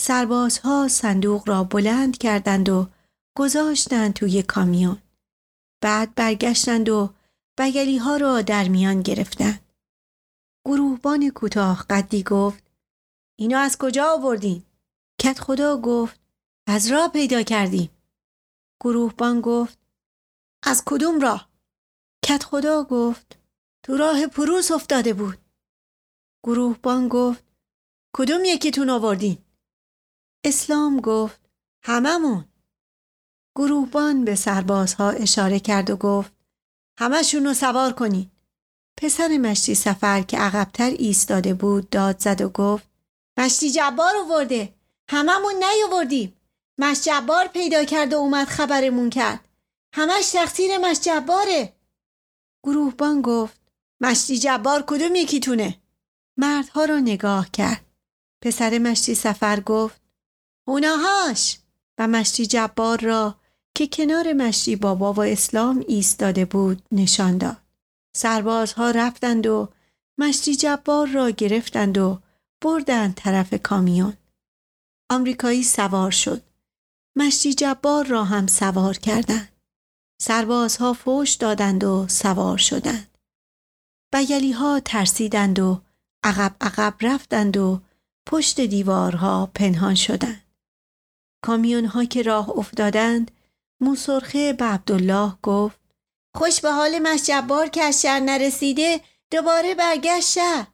سربازها 0.01 0.87
صندوق 0.87 1.49
را 1.49 1.63
بلند 1.63 2.17
کردند 2.17 2.69
و 2.69 2.87
گذاشتند 3.37 4.13
توی 4.13 4.43
کامیون. 4.43 5.01
بعد 5.83 6.15
برگشتند 6.15 6.89
و 6.89 7.13
بگلی 7.59 7.97
ها 7.97 8.17
را 8.17 8.41
در 8.41 8.67
میان 8.67 9.01
گرفتند. 9.01 9.59
گروهبان 10.65 11.29
کوتاه 11.29 11.85
قدی 11.89 12.23
گفت 12.23 12.63
اینو 13.39 13.57
از 13.57 13.77
کجا 13.77 14.13
آوردین؟ 14.13 14.63
کت 15.21 15.39
خدا 15.39 15.77
گفت 15.77 16.19
از 16.67 16.91
راه 16.91 17.09
پیدا 17.09 17.43
کردیم. 17.43 17.89
گروهبان 18.83 19.41
گفت 19.41 19.79
از 20.63 20.83
کدوم 20.85 21.19
راه؟ 21.19 21.49
کت 22.25 22.43
خدا 22.43 22.83
گفت 22.83 23.39
تو 23.83 23.97
راه 23.97 24.27
پروس 24.27 24.71
افتاده 24.71 25.13
بود. 25.13 25.37
گروهبان 26.43 27.07
گفت 27.07 27.43
کدوم 28.15 28.45
یکیتون 28.45 28.89
آوردین؟ 28.89 29.37
اسلام 30.45 30.99
گفت 30.99 31.49
هممون. 31.83 32.45
گروهبان 33.57 34.25
به 34.25 34.35
سربازها 34.35 35.09
اشاره 35.09 35.59
کرد 35.59 35.89
و 35.89 35.95
گفت 35.95 36.31
همشون 36.99 37.45
رو 37.45 37.53
سوار 37.53 37.93
کنید. 37.93 38.31
پسر 38.97 39.37
مشتی 39.37 39.75
سفر 39.75 40.21
که 40.21 40.37
عقبتر 40.37 40.89
ایستاده 40.89 41.53
بود 41.53 41.89
داد 41.89 42.19
زد 42.19 42.41
و 42.41 42.49
گفت 42.49 42.87
مشتی 43.37 43.71
جبار 43.71 44.17
آورده 44.17 44.73
هممون 45.09 45.53
نیاوردیم. 45.63 46.33
مش 46.77 47.01
جبار 47.01 47.47
پیدا 47.47 47.85
کرد 47.85 48.13
و 48.13 48.17
اومد 48.17 48.47
خبرمون 48.47 49.09
کرد. 49.09 49.47
همش 49.93 50.29
تقصیر 50.29 50.77
مش 50.77 50.99
جباره. 50.99 51.73
گروهبان 52.63 53.21
گفت 53.21 53.59
مشتی 54.01 54.39
جبار 54.39 54.83
کدوم 54.87 55.15
یکیتونه؟ 55.15 55.77
مردها 56.37 56.85
را 56.85 56.99
نگاه 56.99 57.51
کرد. 57.51 57.85
پسر 58.41 58.77
مشتی 58.77 59.15
سفر 59.15 59.59
گفت 59.59 60.01
اوناهاش 60.67 61.59
و 61.97 62.07
مشتی 62.07 62.45
جبار 62.45 62.99
را 62.99 63.35
که 63.77 63.87
کنار 63.87 64.33
مشتی 64.33 64.75
بابا 64.75 65.13
و 65.13 65.19
اسلام 65.23 65.85
ایستاده 65.87 66.45
بود 66.45 66.81
نشان 66.91 67.37
داد. 67.37 67.57
سربازها 68.15 68.91
رفتند 68.91 69.47
و 69.47 69.69
مشتی 70.19 70.55
جبار 70.55 71.07
را 71.07 71.29
گرفتند 71.29 71.97
و 71.97 72.19
بردند 72.61 73.13
طرف 73.13 73.53
کامیون. 73.53 74.13
آمریکایی 75.11 75.63
سوار 75.63 76.11
شد. 76.11 76.41
مشتی 77.17 77.53
جبار 77.53 78.05
را 78.05 78.23
هم 78.23 78.47
سوار 78.47 78.97
کردند. 78.97 79.49
سربازها 80.21 80.93
فوش 80.93 81.33
دادند 81.33 81.83
و 81.83 82.07
سوار 82.07 82.57
شدند. 82.57 83.17
بیلی 84.13 84.51
ها 84.51 84.79
ترسیدند 84.79 85.59
و 85.59 85.81
عقب 86.23 86.55
عقب 86.61 86.93
رفتند 87.01 87.57
و 87.57 87.81
پشت 88.27 88.61
دیوارها 88.61 89.51
پنهان 89.55 89.95
شدند. 89.95 90.43
کامیون 91.43 91.85
ها 91.85 92.05
که 92.05 92.21
راه 92.21 92.49
افتادند 92.49 93.31
موسرخه 93.81 94.53
به 94.53 94.65
عبدالله 94.65 95.33
گفت 95.43 95.79
خوش 96.35 96.61
به 96.61 96.71
حال 96.71 96.99
مشجبار 96.99 97.67
که 97.67 97.83
از 97.83 98.01
شهر 98.01 98.19
نرسیده 98.19 99.01
دوباره 99.31 99.75
برگشت 99.75 100.29
شهر 100.29 100.67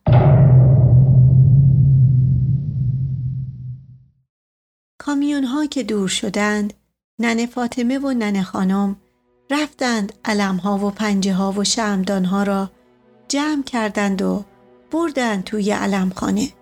کامیون 4.98 5.44
ها 5.44 5.66
که 5.66 5.82
دور 5.82 6.08
شدند 6.08 6.74
ننه 7.18 7.46
فاطمه 7.46 7.98
و 7.98 8.12
ننه 8.12 8.42
خانم 8.42 8.96
رفتند 9.50 10.12
علم 10.24 10.56
ها 10.56 10.78
و 10.78 10.90
پنجه 10.90 11.34
ها 11.34 11.52
و 11.52 11.64
شمدان 11.64 12.24
ها 12.24 12.42
را 12.42 12.70
جمع 13.28 13.62
کردند 13.62 14.22
و 14.22 14.44
بردند 14.90 15.44
توی 15.44 15.70
علم 15.70 16.10
خانه. 16.10 16.52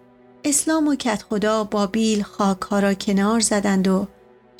اسلام 0.45 0.89
و 0.89 0.95
کت 0.95 1.23
خدا 1.23 1.65
با 1.65 1.87
بیل 1.87 2.23
خاک 2.23 2.61
ها 2.61 2.79
را 2.79 2.95
کنار 2.95 3.41
زدند 3.41 3.89
و 3.89 4.09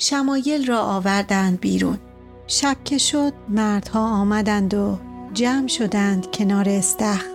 شمایل 0.05 0.65
را 0.65 0.81
آوردند 0.81 1.59
بیرون. 1.59 1.99
شب 2.47 2.77
که 2.85 2.97
شد 2.97 3.33
مردها 3.49 3.99
آمدند 3.99 4.73
و 4.73 4.99
جمع 5.33 5.67
شدند 5.67 6.31
کنار 6.31 6.69
استخر. 6.69 7.29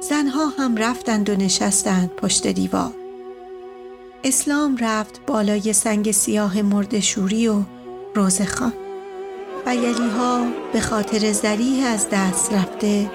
زنها 0.00 0.46
هم 0.46 0.76
رفتند 0.76 1.30
و 1.30 1.36
نشستند 1.36 2.10
پشت 2.10 2.46
دیوار. 2.46 2.92
اسلام 4.24 4.76
رفت 4.76 5.20
بالای 5.26 5.72
سنگ 5.72 6.10
سیاه 6.10 6.62
مرد 6.62 7.00
شوری 7.00 7.48
و 7.48 7.62
روزخان 8.14 8.72
و 9.66 9.74
یلی 9.74 10.08
ها 10.18 10.46
به 10.72 10.80
خاطر 10.80 11.32
زریح 11.32 11.86
از 11.86 12.06
دست 12.12 12.52
رفته 12.52 13.10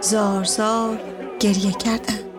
زار 0.00 0.44
زار 0.44 1.00
گریه 1.40 1.72
کردند. 1.72 2.31